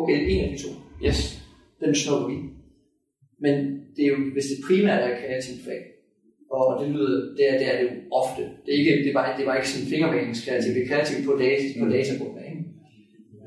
Okay, 0.00 0.18
en 0.32 0.40
af 0.44 0.48
de 0.52 0.58
to, 0.64 0.70
Yes. 1.06 1.18
den 1.84 1.94
snupper 1.94 2.28
vi. 2.32 2.36
Men 3.44 3.54
det 3.96 4.02
er 4.04 4.08
jo, 4.14 4.18
hvis 4.34 4.46
det 4.50 4.58
primært 4.68 5.02
er 5.10 5.12
kreativt 5.22 5.60
fag, 5.68 5.82
og 6.50 6.64
det 6.80 6.88
lyder, 6.94 7.34
det 7.36 7.44
er, 7.50 7.54
det 7.60 7.66
er 7.70 7.74
det 7.78 7.84
jo 7.88 7.92
ofte. 8.22 8.42
Det 8.64 8.70
er, 8.74 8.78
ikke, 8.78 8.92
det 9.04 9.08
er, 9.12 9.18
bare, 9.20 9.28
det 9.36 9.42
er 9.42 9.48
bare 9.50 9.58
ikke 9.60 9.68
sådan 9.74 9.90
fingermalingskreativt, 9.94 10.74
det 10.76 10.82
er 10.84 10.88
kreativt 10.92 11.22
på, 11.28 11.32
data, 11.44 11.64
på 11.82 11.86
datagrundlag. 11.96 12.39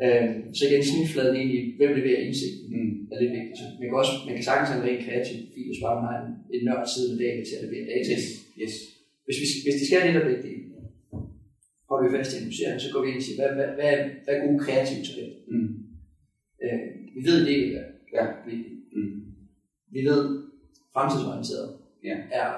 Øhm, 0.06 0.36
så 0.58 0.62
igen, 0.70 0.84
snitfladen 0.92 1.36
egentlig, 1.40 1.62
hvem 1.78 1.92
leverer 2.00 2.22
indsigten, 2.28 2.68
Mm. 2.76 2.94
er 3.12 3.18
lidt 3.22 3.34
vigtigt. 3.38 3.58
Så 3.60 3.66
man 3.80 3.86
kan, 3.90 3.98
også, 4.04 4.14
man 4.28 4.36
kan 4.38 4.46
sagtens 4.50 4.70
have 4.70 4.80
en 4.82 4.88
rent 4.90 5.04
kreativ 5.08 5.38
profil, 5.46 5.68
hvis 5.70 5.82
bare 5.86 5.98
har 6.06 6.16
en, 6.24 6.30
en 6.56 6.62
nørd 6.68 6.86
side 6.94 7.08
med 7.12 7.18
data 7.26 7.42
til 7.48 7.56
at 7.58 7.64
levere 7.66 7.86
data. 7.94 8.12
Yes. 8.16 8.26
Yes. 8.62 8.74
Hvis, 9.26 9.38
vi, 9.42 9.46
hvis 9.66 9.78
de 9.80 9.86
skal 9.88 10.00
have 10.16 10.28
begge 10.30 10.44
dele, 10.48 10.64
holder 11.90 12.04
vi 12.06 12.12
fast 12.18 12.32
i 12.34 12.38
analyseringen, 12.42 12.84
så 12.86 12.90
går 12.94 13.02
vi 13.04 13.08
ind 13.12 13.20
og 13.22 13.26
siger, 13.28 13.38
hvad, 13.42 13.52
hvad, 13.58 13.70
hvad, 13.78 13.94
hvad 14.24 14.34
er 14.36 14.42
gode 14.46 14.60
kreative 14.66 15.02
talenter? 15.08 15.40
Mm. 15.54 15.70
Øh, 16.64 16.80
vi 17.16 17.22
ved 17.30 17.38
det 17.50 17.58
er 17.80 17.86
Ja. 18.18 18.26
vigtigt. 18.52 18.78
Mm. 18.98 19.14
Vi 19.96 20.02
ved, 20.10 20.22
fremtidsorienteret 20.96 21.68
Ja. 22.10 22.16
er 22.42 22.50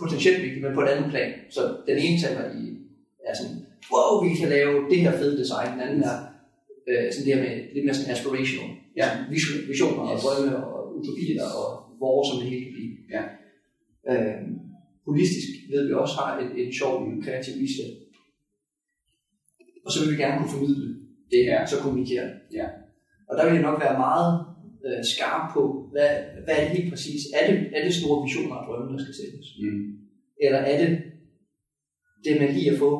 potentielt 0.00 0.40
vigtigt, 0.44 0.62
men 0.64 0.74
på 0.74 0.82
et 0.84 0.88
andet 0.94 1.08
plan. 1.14 1.30
Så 1.56 1.60
den 1.88 1.96
ene 2.04 2.18
taler 2.24 2.44
i 2.62 2.64
er 3.28 3.34
sådan, 3.40 3.58
wow, 3.92 4.10
vi 4.24 4.30
kan 4.40 4.48
lave 4.56 4.74
det 4.90 4.98
her 5.04 5.12
fede 5.20 5.36
design. 5.42 5.68
Den 5.74 5.80
anden 5.86 6.02
er 6.12 6.16
øh, 6.88 7.04
sådan 7.12 7.24
det 7.26 7.34
her 7.34 7.42
med 7.44 7.54
lidt 7.74 7.84
mere 7.84 7.96
sådan 7.98 8.12
aspirational. 8.14 8.70
Ja. 9.00 9.08
Vision, 9.34 9.58
visioner 9.72 10.02
yes. 10.04 10.12
og 10.12 10.18
drømme 10.24 10.52
og 10.72 10.80
utopier 10.98 11.46
og 11.60 11.68
hvor 11.98 12.16
som 12.28 12.36
det 12.40 12.50
hele 12.50 12.64
kan 12.64 12.74
blive. 12.76 12.94
Ja. 13.14 13.22
Øh, 14.10 14.42
holistisk 15.08 15.48
ved 15.70 15.82
vi 15.86 15.92
også 16.02 16.16
har 16.20 16.30
et, 16.42 16.50
et 16.62 16.70
sjovt 16.78 17.24
kreativ 17.24 17.54
vision. 17.64 17.92
Og 19.84 19.90
så 19.92 19.98
vil 20.00 20.12
vi 20.12 20.22
gerne 20.22 20.36
kunne 20.38 20.54
formidle 20.56 20.88
det 21.32 21.40
her, 21.48 21.58
Ja. 21.60 21.66
så 21.70 21.76
kommunikere. 21.84 22.28
Ja. 22.58 22.66
Og 23.28 23.32
der 23.36 23.44
vil 23.44 23.56
jeg 23.58 23.66
nok 23.68 23.78
være 23.84 23.98
meget 24.06 24.28
øh, 24.86 25.02
skarp 25.12 25.44
på, 25.56 25.62
hvad, 25.92 26.10
hvad 26.44 26.54
er 26.56 26.62
det 26.64 26.76
helt 26.78 26.90
præcis? 26.92 27.20
Er 27.38 27.42
det, 27.48 27.54
er 27.76 27.80
det 27.84 27.94
store 28.00 28.18
visioner 28.26 28.56
og 28.56 28.64
drømme, 28.66 28.92
der 28.92 29.00
skal 29.04 29.16
sættes? 29.20 29.46
Mm. 29.62 29.82
Eller 30.44 30.60
er 30.72 30.76
det 30.82 30.90
det 32.24 32.40
med 32.40 32.48
lige 32.56 32.70
at 32.72 32.78
få, 32.84 32.90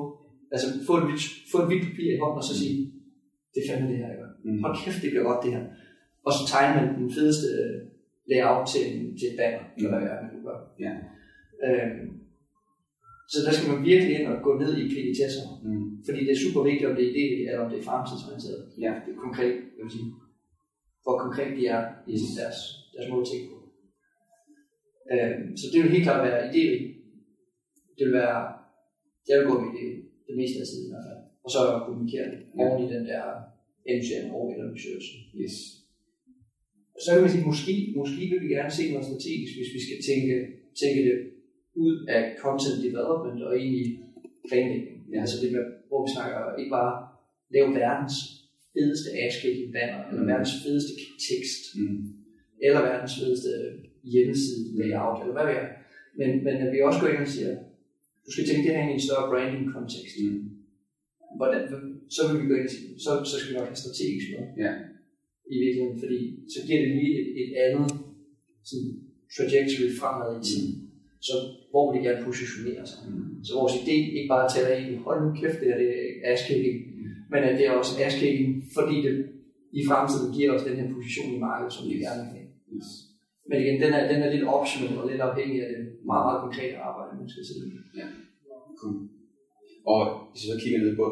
altså 0.53 0.66
få 0.88 0.94
et, 0.96 1.22
få 1.53 1.57
et 1.62 1.68
hvidt 1.68 1.85
papir 1.88 2.09
i 2.14 2.20
hånden 2.22 2.40
og 2.42 2.46
så 2.51 2.55
sige, 2.62 2.79
det 3.57 3.61
er 3.62 3.69
fandme 3.71 3.88
det 3.92 3.99
her, 4.03 4.11
gør. 4.21 4.31
Mm. 4.45 4.62
Hold 4.64 4.75
kæft, 4.85 5.03
det 5.03 5.11
bliver 5.12 5.27
godt 5.31 5.45
det 5.45 5.53
her. 5.57 5.64
Og 6.27 6.33
så 6.37 6.42
tegner 6.53 6.73
man 6.77 6.87
den 7.01 7.09
fedeste 7.16 7.47
øh, 7.61 7.77
layout 8.31 8.64
til, 8.73 8.85
til 9.19 9.27
et 9.33 9.37
banner, 9.40 9.62
eller 9.77 9.90
hvad 9.90 10.16
man 10.23 10.31
nu 10.35 10.40
gør. 10.49 10.59
Ja. 10.85 10.92
Øhm, 11.66 12.07
så 13.33 13.38
der 13.47 13.53
skal 13.57 13.69
man 13.73 13.81
virkelig 13.90 14.12
ind 14.16 14.27
og 14.33 14.37
gå 14.47 14.51
ned 14.62 14.73
i 14.83 14.85
petitesser, 14.95 15.45
Mm. 15.66 15.87
fordi 16.07 16.21
det 16.27 16.33
er 16.35 16.45
super 16.45 16.62
vigtigt, 16.69 16.88
om 16.90 16.97
det 16.97 17.05
er 17.07 17.12
idé, 17.14 17.27
eller 17.49 17.61
om 17.64 17.71
det 17.71 17.79
er 17.79 17.88
fremtidsorienteret. 17.90 18.62
Ja. 18.85 18.92
Det 19.05 19.11
er 19.14 19.25
konkret, 19.27 19.53
jeg 19.77 19.83
vil 19.85 19.95
sige, 19.97 20.09
hvor 21.05 21.16
konkret 21.25 21.51
de 21.59 21.64
er 21.77 21.83
i 22.12 22.14
sådan 22.21 22.37
deres, 22.40 22.59
deres 22.95 23.09
måde 23.11 23.25
at 23.25 23.31
tænke 23.33 23.49
på. 23.53 23.59
Øhm, 25.14 25.47
så 25.61 25.64
det 25.73 25.79
vil 25.83 25.95
helt 25.95 26.07
klart 26.09 26.23
være 26.29 26.40
idé. 26.51 26.64
Det 27.97 28.03
vil 28.07 28.14
være, 28.23 28.40
jeg 29.29 29.37
vil 29.38 29.49
gå 29.51 29.57
med 29.64 29.71
det, 29.79 29.88
det 30.27 30.35
meste 30.40 30.59
af 30.62 30.66
tiden 30.69 30.87
i 30.88 30.92
hvert 30.92 31.07
fald. 31.09 31.21
Og 31.47 31.51
så 31.55 31.61
kommunikere 31.87 32.27
det 32.33 32.41
Ja. 32.59 32.63
oven 32.63 32.79
i 32.85 32.89
den 32.95 33.05
der 33.11 33.23
analysering 33.91 34.29
over 34.37 34.47
eller 34.55 34.67
research. 34.77 35.07
Yes. 35.43 35.57
Og 36.97 37.01
så 37.05 37.09
kan 37.13 37.23
man 37.25 37.33
sige, 37.35 37.47
måske, 37.51 37.75
måske 38.01 38.23
vil 38.33 38.43
vi 38.45 38.51
gerne 38.57 38.73
se 38.79 38.85
noget 38.93 39.07
strategisk, 39.11 39.53
hvis 39.59 39.71
vi 39.77 39.81
skal 39.87 39.99
tænke, 40.11 40.35
tænke 40.83 41.01
det 41.09 41.17
ud 41.85 41.95
af 42.17 42.23
content 42.45 42.79
development 42.87 43.39
og 43.49 43.53
ind 43.63 43.73
i 43.83 43.83
planlægning. 44.49 44.97
Ja. 45.13 45.21
Altså 45.23 45.37
det 45.43 45.49
med, 45.57 45.65
hvor 45.89 46.01
vi 46.05 46.11
snakker 46.17 46.41
ikke 46.61 46.73
bare 46.81 46.93
lave 47.55 47.69
verdens 47.83 48.17
fedeste 48.75 49.09
ashclicking 49.25 49.69
banner, 49.77 50.01
eller 50.09 50.23
Mm. 50.23 50.31
verdens 50.33 50.55
fedeste 50.65 50.93
tekst, 51.29 51.63
Mm. 51.79 51.99
eller 52.67 52.81
verdens 52.91 53.15
fedeste 53.21 53.51
hjemmeside 54.13 54.65
layout, 54.81 55.19
eller 55.23 55.35
hvad 55.37 55.47
vi 55.51 55.55
er. 55.63 55.69
Men, 56.21 56.31
men 56.47 56.55
at 56.65 56.69
vi 56.75 56.79
også 56.89 57.01
går 57.01 57.09
ind 57.13 57.23
og 57.27 57.33
siger, 57.37 57.53
du 58.27 58.31
skal 58.35 58.45
tænke 58.47 58.63
det 58.67 58.73
her 58.77 58.83
ind 58.85 58.93
i 58.95 58.99
en 59.01 59.07
større 59.09 59.27
branding 59.33 59.65
kontekst. 59.77 60.17
Mm. 60.23 60.41
Hvordan, 61.38 61.61
så 62.16 62.20
vil 62.27 62.37
vi 62.42 62.46
gå 62.51 62.55
ind 62.59 62.68
og 62.70 62.75
sige, 62.77 62.88
så, 63.05 63.11
så 63.31 63.35
skal 63.38 63.49
vi 63.51 63.57
nok 63.59 63.68
have 63.70 63.83
strategisk 63.85 64.27
med 64.35 64.44
Ja. 64.64 64.72
i 65.55 65.57
virkeligheden, 65.64 65.99
fordi 66.05 66.18
så 66.55 66.59
giver 66.66 66.81
det 66.83 66.90
lige 66.99 67.12
et, 67.20 67.29
et 67.42 67.51
andet 67.64 67.88
sådan, 68.70 68.92
trajectory 69.37 69.88
fremad 70.01 70.31
i 70.40 70.42
tiden. 70.49 70.72
Så 71.29 71.35
hvor 71.70 71.85
vil 71.87 71.94
de 71.99 72.07
gerne 72.09 72.25
positionere 72.29 72.85
sig? 72.90 72.99
Mm. 73.09 73.44
Så 73.46 73.51
vores 73.61 73.75
idé 73.83 73.96
ikke 74.18 74.33
bare 74.35 74.46
tæller 74.53 74.72
ind 74.79 74.88
i, 74.92 74.94
hold 75.07 75.18
nu 75.22 75.29
kæft, 75.40 75.59
det 75.61 75.68
her 75.70 75.79
det 75.83 75.88
er 75.96 76.05
ass-kicking, 76.33 76.79
men 77.33 77.40
at 77.49 77.55
det 77.59 77.64
er 77.66 77.72
også 77.81 77.92
ass-kicking, 78.07 78.51
fordi 78.77 78.96
det 79.07 79.14
i 79.81 79.83
fremtiden 79.90 80.29
giver 80.37 80.51
os 80.57 80.64
den 80.68 80.77
her 80.81 80.88
position 80.96 81.29
i 81.37 81.38
markedet, 81.49 81.72
som 81.75 81.83
vi 81.88 81.94
Yes. 81.96 82.05
gerne 82.07 82.20
vil 82.25 82.33
have. 82.37 82.49
Yes. 82.77 82.88
Men 83.49 83.57
igen, 83.62 83.77
den 83.85 83.90
er, 83.99 84.03
den 84.12 84.20
er 84.25 84.31
lidt 84.35 84.46
optional 84.59 84.92
og 85.01 85.05
lidt 85.11 85.22
afhængig 85.29 85.59
af 85.66 85.68
det 85.75 85.83
meget, 86.11 86.25
meget 86.27 86.40
konkrete 86.46 86.77
arbejde, 86.88 87.11
man 87.20 87.29
skal 87.33 87.44
sætte. 87.49 87.62
i. 87.68 87.70
Cool. 88.81 88.96
Og 89.94 90.01
hvis 90.31 90.40
jeg 90.42 90.51
så 90.53 90.59
kigger 90.62 90.81
ned 90.85 90.92
på 91.01 91.07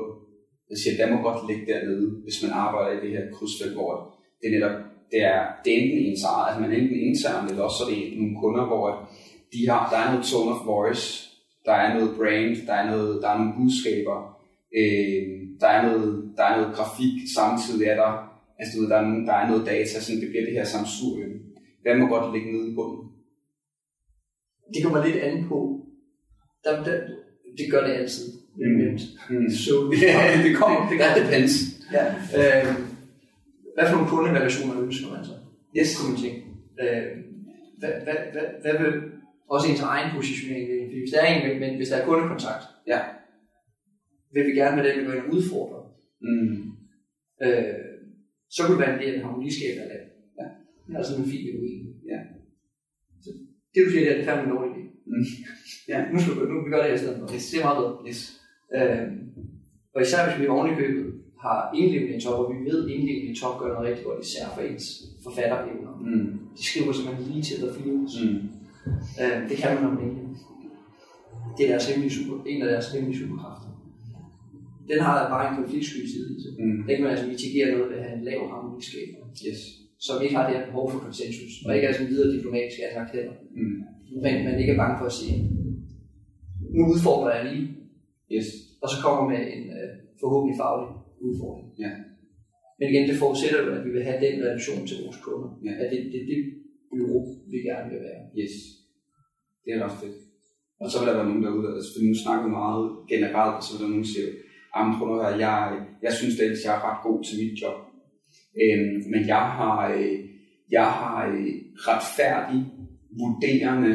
den, 0.66 0.72
jeg 0.74 0.78
siger, 0.78 0.96
der 1.00 1.12
må 1.12 1.16
godt 1.28 1.46
ligge 1.48 1.66
dernede, 1.72 2.06
hvis 2.24 2.42
man 2.42 2.52
arbejder 2.64 2.92
i 2.94 3.02
det 3.04 3.16
her 3.16 3.24
krydsfelt, 3.34 3.74
hvor 3.78 3.92
det 4.40 4.46
er 4.48 4.54
netop, 4.56 4.76
det 5.12 5.20
er, 5.32 5.40
det 5.62 5.70
er 5.72 5.78
enten 5.82 5.98
ens 5.98 6.24
eget, 6.24 6.46
altså 6.46 6.60
man 6.60 6.72
er 6.72 6.78
enten 6.82 7.00
intern, 7.08 7.48
eller 7.48 7.62
også 7.66 7.78
så 7.78 7.84
er 7.84 7.90
det 7.90 8.18
nogle 8.20 8.36
kunder, 8.42 8.64
hvor 8.70 8.86
de 9.52 9.60
har, 9.70 9.82
der 9.92 9.98
er 10.02 10.08
noget 10.10 10.26
tone 10.30 10.50
of 10.54 10.66
voice, 10.74 11.06
der 11.66 11.74
er 11.82 11.88
noget 11.96 12.10
brand, 12.18 12.56
der 12.68 12.74
er, 12.80 12.86
noget, 12.92 13.22
der 13.22 13.28
er 13.30 13.38
nogle 13.38 13.56
budskaber, 13.58 14.18
øh, 14.78 15.22
der, 15.60 15.70
er 15.76 15.82
noget, 15.88 16.08
der 16.36 16.44
er 16.44 16.54
noget 16.56 16.74
grafik, 16.76 17.16
samtidig 17.38 17.84
er 17.92 17.96
der, 18.02 18.10
altså 18.58 18.70
du 18.72 18.80
ved, 18.80 18.90
der 18.90 18.98
er, 19.02 19.06
der 19.30 19.36
er 19.40 19.48
noget 19.50 19.66
data, 19.66 19.96
så 20.00 20.12
det 20.12 20.28
bliver 20.30 20.44
det 20.46 20.56
her 20.58 20.64
samsurium. 20.64 21.34
Hvad 21.82 21.94
må 21.96 22.06
godt 22.14 22.32
ligge 22.34 22.52
nede 22.52 22.70
i 22.70 22.74
bunden? 22.74 23.04
Det 24.74 24.82
kommer 24.82 25.04
lidt 25.04 25.16
an 25.16 25.48
på. 25.48 25.58
Der, 26.64 26.84
der, 26.84 26.96
det 27.58 27.66
gør 27.70 27.86
det 27.86 27.94
altid. 27.94 28.43
Men, 28.56 28.98
Mm. 29.30 29.50
så, 29.64 29.74
Ja, 30.02 30.42
det 30.44 30.56
kommer, 30.60 30.80
det 30.90 30.98
Ja. 30.98 31.08
depends. 31.22 31.54
Ja. 31.96 32.04
Øh, 32.38 32.64
hvad 33.74 33.84
for 33.88 33.94
nogle 33.96 34.10
kunderelationer 34.14 34.74
ønsker 34.86 35.08
man 35.14 35.24
så? 35.30 35.34
Yes. 35.78 35.90
Kunne 35.96 36.10
man 36.12 36.20
tænke. 36.24 36.40
Øh, 36.82 37.06
hvad, 37.80 37.92
hvad, 38.04 38.18
hvad, 38.34 38.46
hvad 38.64 38.74
vil 38.82 38.92
også 39.54 39.66
ens 39.70 39.80
egen 39.94 40.08
positionering? 40.16 40.66
Fordi 40.88 40.98
hvis 41.02 41.12
der 41.14 41.20
er 41.22 41.28
en, 41.34 41.60
men 41.62 41.70
hvis 41.78 41.88
der 41.90 41.96
er 41.96 42.06
kundekontakt, 42.08 42.64
Ja. 42.92 43.00
vil 44.34 44.44
vi 44.48 44.52
gerne 44.60 44.76
med 44.76 44.84
den, 44.86 44.94
vi 45.00 45.04
går 45.06 45.12
ind 45.16 45.26
og 45.28 45.34
udfordre. 45.36 45.78
Mm. 46.26 46.52
Øh, 47.44 47.74
så 48.54 48.58
kunne 48.62 48.76
det 48.76 48.82
være 48.84 48.94
en 48.96 49.00
del 49.02 49.12
af 49.14 49.18
en 49.18 49.24
harmoniskab 49.26 49.74
af 49.82 49.86
det. 49.92 50.00
Ja. 50.40 50.46
Altså 50.98 51.10
en 51.18 51.30
fint 51.32 51.46
er 51.48 51.54
uenig. 51.60 51.92
Ja. 52.12 52.18
Så 53.24 53.28
det 53.74 53.80
du 53.86 53.90
siger, 53.90 54.04
det 54.04 54.12
er 54.12 54.16
det 54.18 54.26
fandme 54.28 54.44
en 54.44 54.52
dårlig 54.54 54.70
idé. 54.76 54.84
Mm. 55.12 55.26
Ja. 55.92 55.98
Nu 56.12 56.16
skal 56.20 56.32
vi, 56.34 56.40
nu 56.52 56.56
vi 56.64 56.70
gør 56.70 56.80
det 56.82 56.90
her 56.90 56.94
i 57.00 57.02
stedet 57.02 57.16
for. 57.20 57.34
Yes. 57.34 57.46
Det 57.50 57.58
er 57.60 57.64
meget 57.68 57.78
bedre. 57.82 57.94
Yes. 58.08 58.20
Øh, 58.76 59.06
og 59.94 60.02
især 60.02 60.20
hvis 60.26 60.40
vi 60.40 60.46
oven 60.54 60.72
i 60.72 60.76
købet 60.80 61.04
har 61.44 61.58
indlevende 61.78 62.16
i 62.16 62.20
top, 62.20 62.38
og 62.42 62.46
vi 62.52 62.58
ved, 62.70 62.78
at 62.84 62.90
indlevende 62.94 63.30
i 63.32 63.36
top 63.42 63.54
gør 63.60 63.68
noget 63.72 63.88
rigtig 63.88 64.04
godt, 64.08 64.20
især 64.26 64.44
for 64.54 64.62
ens 64.68 64.86
forfatterevner. 65.24 65.92
Mm. 66.08 66.26
De 66.58 66.62
skriver 66.68 66.92
simpelthen 66.92 67.26
lige 67.32 67.44
til 67.48 67.56
at 67.66 67.74
feels. 67.76 68.14
Mm. 68.24 68.38
Øh, 69.20 69.36
det 69.48 69.56
kan 69.60 69.70
man 69.74 69.84
om 69.90 69.96
det 70.00 70.08
Det 71.56 71.62
er 71.64 71.70
deres 71.74 71.86
hemmelige 71.90 72.14
super, 72.16 72.34
en 72.50 72.62
af 72.62 72.68
deres 72.72 72.86
hemmelige 72.92 73.18
superkræfter. 73.20 73.70
Den 74.90 75.00
har 75.06 75.14
bare 75.34 75.44
en 75.50 75.56
konfliktsky 75.60 76.00
side 76.12 76.28
i 76.36 76.38
sig. 76.42 76.52
Mm. 76.62 76.78
Den 76.86 76.92
kan 76.94 77.02
man 77.04 77.12
altså 77.14 77.26
mitigere 77.32 77.68
noget 77.72 77.86
ved 77.90 77.96
at 77.98 78.04
have 78.08 78.18
en 78.18 78.24
lav 78.28 78.40
harmoniskab, 78.52 79.08
Yes. 79.48 79.60
som 80.06 80.22
ikke 80.22 80.36
har 80.36 80.44
det 80.48 80.56
her 80.58 80.66
behov 80.66 80.86
for 80.92 80.98
konsensus, 81.06 81.52
og 81.66 81.70
ikke 81.74 81.86
er 81.88 81.92
sådan 81.92 82.12
videre 82.12 82.32
diplomatisk 82.36 82.78
anlagt 82.86 83.10
heller. 83.16 83.34
Mm. 83.60 83.78
Men 84.24 84.34
man 84.46 84.56
ikke 84.60 84.72
er 84.72 84.80
bange 84.82 84.96
for 85.00 85.06
at 85.06 85.16
sige, 85.20 85.34
nu 86.76 86.82
udfordrer 86.94 87.34
jeg 87.36 87.44
lige, 87.52 87.66
Yes. 88.32 88.48
og 88.82 88.88
så 88.92 88.96
kommer 89.04 89.22
med 89.32 89.40
en 89.56 89.64
øh, 89.78 89.90
forhåbentlig 90.20 90.56
faglig 90.62 90.88
udfordring. 91.26 91.68
Ja. 91.84 91.90
Men 92.78 92.86
igen, 92.90 93.08
det 93.08 93.20
forudsætter 93.22 93.58
jo, 93.64 93.70
at 93.76 93.84
vi 93.86 93.90
vil 93.96 94.08
have 94.08 94.20
den 94.26 94.36
relation 94.44 94.82
til 94.86 94.96
vores 95.04 95.18
kunder. 95.26 95.50
Ja. 95.66 95.72
At 95.82 95.86
det 95.90 95.98
er 96.00 96.06
det, 96.14 96.22
det 96.30 96.38
bureau, 96.90 97.20
vi 97.52 97.58
gerne 97.68 97.88
vil 97.92 98.02
være. 98.08 98.22
Yes. 98.40 98.54
Det 99.64 99.70
er 99.72 99.80
ret 99.84 99.98
fedt. 100.02 100.18
Og 100.82 100.86
så 100.90 100.96
vil 100.98 101.08
der 101.08 101.18
være 101.18 101.30
nogen 101.30 101.44
derude, 101.46 101.74
altså 101.76 101.90
fordi 101.92 102.06
nu 102.08 102.16
snakker 102.24 102.58
meget 102.62 102.84
generelt, 103.12 103.56
og 103.58 103.62
så 103.64 103.70
vil 103.72 103.82
der 103.82 103.92
nogen 103.94 104.10
sige, 104.12 104.30
jamen 104.74 104.92
prøv 104.96 105.06
nu 105.06 105.14
at 105.14 105.24
høre, 105.24 105.42
jeg, 105.46 105.60
jeg 106.06 106.12
synes 106.18 106.40
ellers, 106.40 106.64
jeg 106.64 106.74
er 106.76 106.84
ret 106.88 107.00
god 107.06 107.18
til 107.24 107.36
mit 107.42 107.54
job. 107.62 107.78
Øhm, 108.62 108.96
men 109.12 109.22
jeg 109.34 109.44
har, 109.58 109.76
øh, 109.94 110.18
jeg 110.76 110.88
har 111.00 111.16
øh, 111.32 111.54
retfærdig, 111.88 112.60
vurderende, 113.20 113.94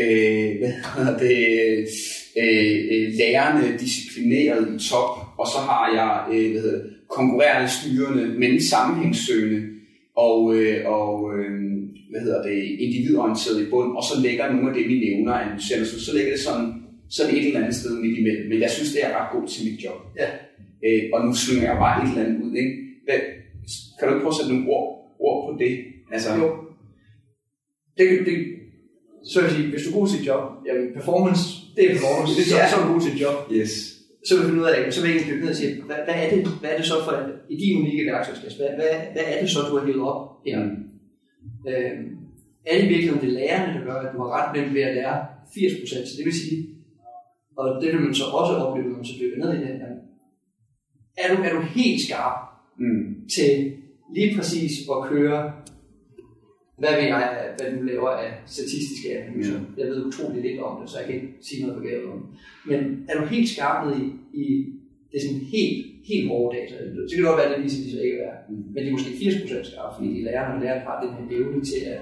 øh, 0.00 0.50
hvad 0.60 0.74
hedder 0.94 1.18
det, 1.26 1.38
øh, 2.40 2.76
øh, 2.92 3.08
lærerne, 3.18 3.78
disciplineret 3.78 4.62
i 4.74 4.88
top, 4.88 5.10
og 5.38 5.46
så 5.46 5.58
har 5.58 5.84
jeg 5.98 6.36
øh, 6.36 6.52
hvad 6.52 6.62
hedder, 6.62 6.82
det, 6.82 6.92
konkurrerende 7.08 7.70
styrende, 7.70 8.38
men 8.38 8.62
sammenhængssøgende, 8.62 9.60
og, 10.16 10.56
øh, 10.56 10.78
og 10.86 11.38
øh, 11.38 11.50
hvad 12.10 12.20
hedder 12.20 12.42
det, 12.42 12.58
individorienteret 12.84 13.62
i 13.62 13.70
bund, 13.70 13.96
og 13.96 14.02
så 14.02 14.14
lægger 14.22 14.52
nogle 14.52 14.68
af 14.68 14.74
det, 14.74 14.88
vi 14.88 14.96
nævner, 15.06 15.32
analyserer, 15.32 15.84
så, 15.84 16.04
så 16.04 16.14
lægger 16.16 16.32
det 16.32 16.40
sådan, 16.40 16.68
sådan 17.10 17.34
et 17.36 17.46
eller 17.46 17.60
andet 17.60 17.74
sted 17.74 18.00
midt 18.00 18.18
imellem. 18.18 18.48
Men 18.48 18.60
jeg 18.60 18.70
synes, 18.70 18.92
det 18.92 19.00
er 19.06 19.12
ret 19.18 19.32
godt 19.32 19.50
til 19.50 19.70
mit 19.70 19.84
job. 19.84 20.00
Ja. 20.20 20.28
Øh, 20.86 21.02
og 21.14 21.26
nu 21.26 21.34
slynger 21.34 21.68
jeg 21.70 21.78
bare 21.84 22.02
et 22.02 22.10
eller 22.10 22.24
andet 22.24 22.42
ud. 22.42 22.54
Ikke? 22.56 22.72
Hvad, 23.04 23.18
kan 23.98 24.08
du 24.08 24.14
ikke 24.14 24.24
prøve 24.24 24.34
at 24.34 24.38
sætte 24.40 24.52
nogle 24.52 24.70
ord, 24.74 24.86
ord 25.26 25.38
på 25.46 25.58
det? 25.64 25.72
Altså, 26.12 26.30
Jo. 26.34 26.48
Det, 27.98 28.06
det, 28.26 28.36
så 29.30 29.34
vil 29.38 29.46
jeg 29.48 29.54
sige, 29.56 29.68
hvis 29.72 29.82
du 29.84 29.88
er 29.90 29.96
god 29.98 30.06
til 30.08 30.18
dit 30.18 30.26
job, 30.30 30.42
jamen 30.66 30.86
performance, 30.98 31.42
det 31.76 31.82
er 31.84 31.90
performance, 31.96 32.32
det 32.36 32.42
er 32.44 32.50
så, 32.52 32.56
Ja. 32.60 32.68
så 32.70 32.74
er 32.76 32.82
du 32.82 32.88
god 32.92 33.00
til 33.04 33.10
dit 33.14 33.22
job. 33.26 33.36
yes. 33.58 33.72
Så 34.26 34.30
vil 34.34 34.40
du 34.42 34.48
finde 34.48 34.62
ud 34.62 34.68
af, 34.72 34.92
så 34.96 35.00
vil 35.02 35.10
jeg 35.14 35.24
dykke 35.28 35.42
ned 35.44 35.50
og 35.54 35.58
sige, 35.60 35.72
hvad, 35.88 36.00
hvad, 36.06 36.16
er 36.22 36.26
det, 36.32 36.38
hvad 36.60 36.70
er 36.72 36.76
det 36.80 36.86
så 36.92 36.96
for, 37.06 37.12
i 37.54 37.56
din 37.62 37.74
unikke 37.80 38.04
værktøjskasse, 38.12 38.56
hvad, 38.60 38.70
hvad, 38.78 38.92
hvad 39.14 39.24
er 39.32 39.36
det 39.42 39.48
så, 39.54 39.58
du 39.68 39.72
har 39.78 39.84
hævet 39.86 40.04
op 40.12 40.22
her? 40.46 40.58
Mm. 40.64 40.76
Øh, 41.70 41.92
er 42.70 42.74
det 42.80 42.86
virkelig 42.92 43.20
det 43.22 43.28
er 43.32 43.38
lærerne, 43.40 43.70
der 43.78 43.84
gør, 43.88 43.96
at 44.04 44.10
du 44.14 44.18
har 44.22 44.30
ret 44.36 44.48
nemt 44.56 44.74
ved 44.76 44.82
at 44.88 44.94
lære 44.98 45.16
80%? 45.54 46.08
Så 46.08 46.14
det 46.18 46.24
vil 46.28 46.40
sige, 46.42 46.58
og 47.58 47.66
det 47.82 47.88
vil 47.92 48.00
man 48.06 48.14
så 48.14 48.24
også 48.40 48.52
opleve, 48.64 48.88
når 48.88 48.96
man 48.96 49.04
så 49.10 49.14
dykker 49.20 49.38
ned 49.42 49.50
i 49.54 49.60
det, 49.64 49.68
jamen, 49.82 49.98
er 51.22 51.26
du, 51.34 51.36
er 51.48 51.52
du 51.56 51.60
helt 51.78 52.00
skarp 52.06 52.36
Mm. 52.78 53.28
til 53.36 53.72
lige 54.14 54.36
præcis 54.36 54.72
at 54.92 55.08
køre, 55.08 55.52
hvad 56.78 56.92
ved 56.98 57.06
jeg, 57.12 57.54
hvad 57.56 57.78
du 57.78 57.82
laver 57.82 58.08
af 58.08 58.30
statistiske 58.46 59.18
analyser. 59.18 59.52
Ja. 59.52 59.82
Jeg 59.82 59.86
ved 59.90 60.06
utrolig 60.06 60.42
lidt 60.42 60.60
om 60.60 60.80
det, 60.80 60.90
så 60.90 60.98
jeg 60.98 61.06
kan 61.06 61.14
ikke 61.14 61.32
sige 61.40 61.66
noget 61.66 61.82
begavet 61.82 62.12
om 62.12 62.18
det. 62.18 62.30
Men 62.70 63.06
er 63.08 63.20
du 63.20 63.24
helt 63.26 63.48
skarp 63.48 63.86
ned 63.86 63.96
i, 64.04 64.06
i 64.42 64.44
det 65.10 65.16
er 65.18 65.24
sådan 65.26 65.44
helt, 65.56 65.86
helt 66.10 66.28
hårde 66.28 66.56
data, 66.56 66.74
så 67.08 67.12
kan 67.14 67.18
det 67.18 67.28
godt 67.30 67.38
være, 67.40 67.48
at 67.48 67.54
det 67.56 67.64
viser 67.64 67.84
de 67.84 67.90
så 67.96 68.00
ikke 68.06 68.18
være. 68.24 68.36
Mm. 68.48 68.64
Men 68.72 68.78
de 68.82 68.88
er 68.88 68.92
måske 68.92 69.10
80% 69.10 69.70
skarpe, 69.70 69.94
fordi 69.96 70.08
de 70.16 70.24
lærer, 70.24 70.54
når 70.54 70.60
lærerne 70.64 70.80
har 70.80 70.96
den 71.04 71.10
her 71.14 71.36
evne 71.36 71.64
til 71.64 71.80
at, 71.94 72.00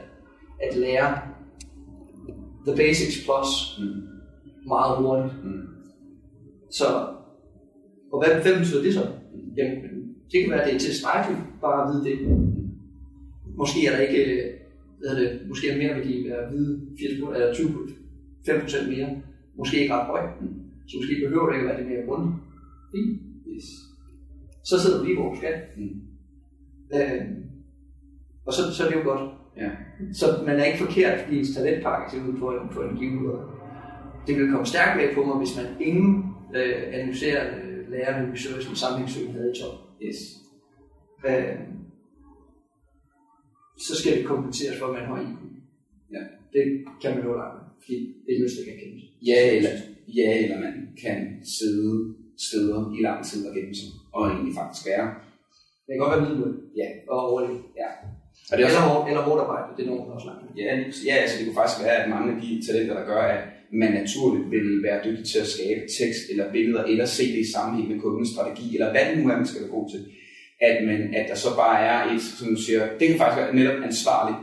at 0.66 0.76
lære 0.76 1.10
the 2.66 2.76
basics 2.76 3.16
plus 3.24 3.50
Mm. 3.80 4.02
meget 4.66 4.92
hurtigt. 4.98 5.44
Mm. 5.44 5.62
Så, 6.70 6.84
og 8.12 8.16
hvad, 8.24 8.42
hvad 8.42 8.58
betyder 8.58 8.82
det 8.82 8.94
så? 8.94 9.06
Jamen, 9.56 9.76
det 10.32 10.40
kan 10.40 10.50
være, 10.50 10.62
at 10.62 10.68
det 10.68 10.74
er 10.74 10.78
tilstrækkeligt 10.78 11.42
bare 11.60 11.82
at 11.82 11.88
vide 11.90 12.04
det. 12.08 12.16
Måske 13.56 13.86
er 13.86 13.90
der 13.96 14.02
ikke, 14.08 14.24
øh, 14.24 14.59
hvad 15.00 15.16
det, 15.20 15.48
måske 15.48 15.70
er 15.70 15.76
mere 15.78 15.94
værdi 15.98 16.12
ved 16.24 16.30
at 16.32 16.52
vide 16.52 16.80
80, 16.98 17.12
eller 17.34 17.54
20, 17.54 17.68
5% 18.48 18.88
mere. 18.90 19.08
Måske 19.58 19.80
ikke 19.82 19.94
ret 19.94 20.06
højt. 20.06 20.30
Så 20.88 20.94
måske 20.98 21.14
behøver 21.24 21.46
det 21.48 21.54
ikke 21.56 21.68
at 21.70 21.78
være 21.78 21.80
det 21.80 22.06
mere. 22.08 22.32
Fint. 22.92 23.20
Yes. 23.56 23.64
Så 24.64 24.74
sidder 24.82 25.04
lige, 25.04 25.16
hvor 25.18 25.30
du 25.32 25.36
skal. 25.36 25.54
Mm. 25.76 26.00
Øh, 26.94 27.22
og 28.46 28.52
så, 28.52 28.62
så 28.74 28.84
er 28.84 28.88
det 28.90 28.96
jo 28.96 29.02
godt. 29.10 29.30
Ja. 29.56 29.70
Så 30.12 30.26
man 30.46 30.56
er 30.60 30.64
ikke 30.64 30.84
forkert, 30.84 31.20
fordi 31.20 31.38
ens 31.38 31.54
talentpakke 31.56 32.10
ser 32.10 32.24
ud 32.28 32.38
på, 32.38 32.46
en- 32.50 32.68
på 32.74 32.80
en 32.82 32.96
given 32.96 33.22
måde. 33.22 33.42
Det 34.26 34.36
vil 34.38 34.50
komme 34.50 34.66
stærkt 34.66 34.98
bag 34.98 35.14
på 35.14 35.24
mig, 35.24 35.36
hvis 35.36 35.56
man 35.58 35.66
ingen 35.88 36.24
øh, 36.56 36.76
analyserer 36.92 37.42
øh, 37.58 37.90
lærerne 37.90 38.32
research 38.32 38.68
med 38.68 38.76
sammenhængssøgning 38.76 39.34
havde 39.34 39.52
i 39.54 39.60
top. 39.60 39.74
Yes. 40.06 40.18
Øh, 41.28 41.54
så 43.86 43.92
skal 44.00 44.12
det 44.18 44.24
kompenseres 44.32 44.78
for, 44.78 44.86
at 44.86 44.92
man 44.98 45.04
har 45.10 45.16
IQ. 45.26 45.38
Ja. 46.14 46.22
Det 46.54 46.64
kan 47.02 47.10
man 47.14 47.22
jo 47.26 47.32
lade 47.40 47.52
med, 47.56 47.64
fordi 47.84 47.96
det 48.26 48.30
er 48.36 48.40
lyst, 48.44 48.54
der 48.58 48.64
kan 48.68 48.76
kendes. 48.82 49.02
Ja, 49.30 49.40
eller, 49.56 49.72
ja, 50.20 50.28
eller 50.44 50.58
man 50.66 50.74
kan 51.02 51.18
sidde 51.58 52.14
steder 52.48 52.78
i 52.98 53.02
lang 53.08 53.24
tid 53.28 53.40
og 53.48 53.54
gemme 53.56 53.74
sig, 53.80 53.88
og 54.12 54.20
egentlig 54.30 54.54
faktisk 54.60 54.82
være. 54.90 55.06
Det 55.84 55.90
kan 55.92 55.98
godt 56.04 56.12
være 56.14 56.24
middelmål 56.26 56.52
Ja. 56.80 56.88
og 57.12 57.18
overleve. 57.30 57.58
Og 58.50 58.54
det 58.58 58.62
er 58.64 58.68
Eller, 58.68 58.80
også, 58.80 58.88
hår- 58.90 59.06
eller 59.10 59.22
hårdt 59.28 59.40
arbejde, 59.44 59.66
det 59.76 59.82
er 59.82 59.90
nogen, 59.90 60.02
der 60.06 60.14
også 60.18 60.26
langt. 60.30 60.42
ja, 60.62 60.70
ja, 61.08 61.14
altså 61.22 61.34
det 61.38 61.44
kunne 61.46 61.58
faktisk 61.60 61.80
være, 61.86 61.96
at 62.02 62.10
mange 62.14 62.28
af 62.34 62.38
de 62.44 62.50
talenter, 62.66 62.94
der 62.98 63.04
gør, 63.12 63.22
at 63.34 63.40
man 63.82 63.92
naturligt 64.00 64.46
vil 64.54 64.68
være 64.88 64.98
dygtig 65.06 65.24
til 65.32 65.38
at 65.44 65.50
skabe 65.56 65.80
tekst 65.98 66.22
eller 66.32 66.52
billeder, 66.56 66.82
eller 66.92 67.04
se 67.18 67.24
det 67.34 67.40
i 67.46 67.52
sammenhæng 67.54 67.86
med 67.92 68.00
kundens 68.04 68.28
strategi, 68.34 68.66
eller 68.76 68.90
hvad 68.94 69.04
det 69.08 69.14
nu 69.18 69.24
er, 69.30 69.36
man 69.36 69.46
skal 69.50 69.60
være 69.62 69.70
god 69.78 69.86
til. 69.92 70.00
At, 70.68 70.76
man, 70.86 71.14
at 71.14 71.28
der 71.28 71.34
så 71.34 71.56
bare 71.56 71.76
er 71.90 72.14
et, 72.14 72.22
som 72.22 72.48
du 72.48 72.62
siger, 72.62 72.80
det 72.98 73.08
kan 73.08 73.18
faktisk 73.18 73.40
være 73.40 73.54
netop 73.54 73.78
ansvarligt, 73.88 74.38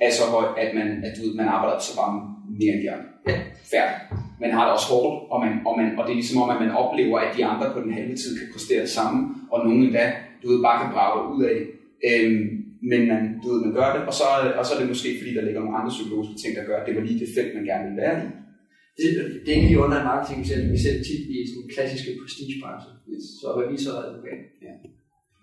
er 0.00 0.10
så 0.18 0.24
højt, 0.34 0.52
at 0.64 0.70
man, 0.78 0.88
at 1.06 1.12
du 1.16 1.20
ved, 1.22 1.34
man 1.34 1.48
arbejder 1.56 1.78
så 1.78 1.96
bare 2.00 2.12
mere 2.60 2.72
end 2.74 2.82
de 2.82 2.90
andre. 2.94 3.10
Ja. 3.28 3.38
Færdig. 3.74 3.96
Man 4.42 4.52
har 4.56 4.62
det 4.64 4.72
også 4.76 4.88
hårdt, 4.94 5.14
og, 5.32 5.38
man, 5.44 5.52
og, 5.68 5.72
man, 5.78 5.88
og 5.98 6.02
det 6.04 6.12
er 6.12 6.20
ligesom 6.22 6.42
om, 6.42 6.50
at 6.54 6.60
man 6.64 6.72
oplever, 6.82 7.18
at 7.18 7.36
de 7.36 7.44
andre 7.50 7.66
på 7.74 7.80
den 7.84 7.92
halve 7.98 8.14
tid 8.22 8.32
kan 8.38 8.48
præstere 8.54 8.82
det 8.86 8.92
samme, 8.98 9.18
og 9.52 9.58
nogen 9.66 9.82
endda, 9.82 10.04
du 10.42 10.46
ved, 10.50 10.60
bare 10.68 10.78
kan 10.80 10.94
brage 10.96 11.18
ud 11.34 11.42
af. 11.52 11.58
Øhm, 12.08 12.44
men 12.90 13.00
man, 13.10 13.20
du 13.42 13.46
ved, 13.50 13.60
man 13.66 13.74
gør 13.78 13.88
det, 13.94 14.02
og 14.10 14.14
så, 14.20 14.26
og 14.58 14.64
så 14.66 14.70
er 14.74 14.80
det 14.80 14.92
måske, 14.94 15.10
fordi 15.20 15.30
der 15.34 15.46
ligger 15.46 15.60
nogle 15.60 15.78
andre 15.78 15.92
psykologiske 15.96 16.36
ting, 16.42 16.52
der 16.58 16.68
gør, 16.68 16.76
at 16.80 16.86
det 16.86 16.94
var 16.96 17.04
lige 17.06 17.20
det 17.22 17.30
felt, 17.36 17.54
man 17.54 17.68
gerne 17.70 17.84
ville 17.86 18.02
være 18.04 18.16
i. 18.24 18.28
Det, 19.00 19.08
det 19.44 19.50
er 19.50 19.58
egentlig 19.58 19.82
online 19.84 20.08
marketing, 20.12 20.40
så 20.46 20.52
vi 20.74 20.78
det 20.86 21.06
tit 21.08 21.24
i 21.34 21.36
sådan 21.50 21.70
klassiske 21.74 22.10
prestigebranche. 22.20 22.90
Yes. 23.10 23.24
Så 23.40 23.46
revisor 23.60 23.92
og 23.98 24.02
advokat. 24.08 24.40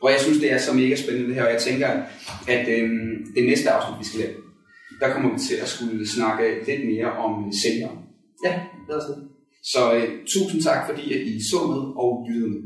Og 0.06 0.12
jeg 0.12 0.20
synes, 0.22 0.40
det 0.40 0.52
er 0.52 0.58
så 0.58 0.74
mega 0.74 0.96
spændende 0.96 1.28
det 1.28 1.36
her, 1.36 1.46
og 1.46 1.52
jeg 1.52 1.62
tænker, 1.62 1.90
at 2.48 2.66
øhm, 2.76 3.34
det 3.36 3.44
næste 3.46 3.70
afsnit, 3.70 4.00
vi 4.00 4.06
skal 4.06 4.20
lave, 4.20 4.36
der 5.02 5.14
kommer 5.14 5.34
vi 5.34 5.40
til 5.40 5.56
at 5.64 5.68
skulle 5.68 6.10
snakke 6.16 6.44
lidt 6.68 6.82
mere 6.92 7.12
om 7.26 7.52
sælgere. 7.64 7.96
Ja, 8.46 8.54
lad 8.90 8.98
os 8.98 9.08
det. 9.10 9.18
Så 9.64 9.82
øh, 9.96 10.08
tusind 10.28 10.62
tak, 10.62 10.90
fordi 10.90 11.14
at 11.14 11.22
I 11.28 11.40
så 11.52 11.60
med 11.72 11.82
og 12.04 12.28
lyttede 12.30 12.52
med. 12.54 12.62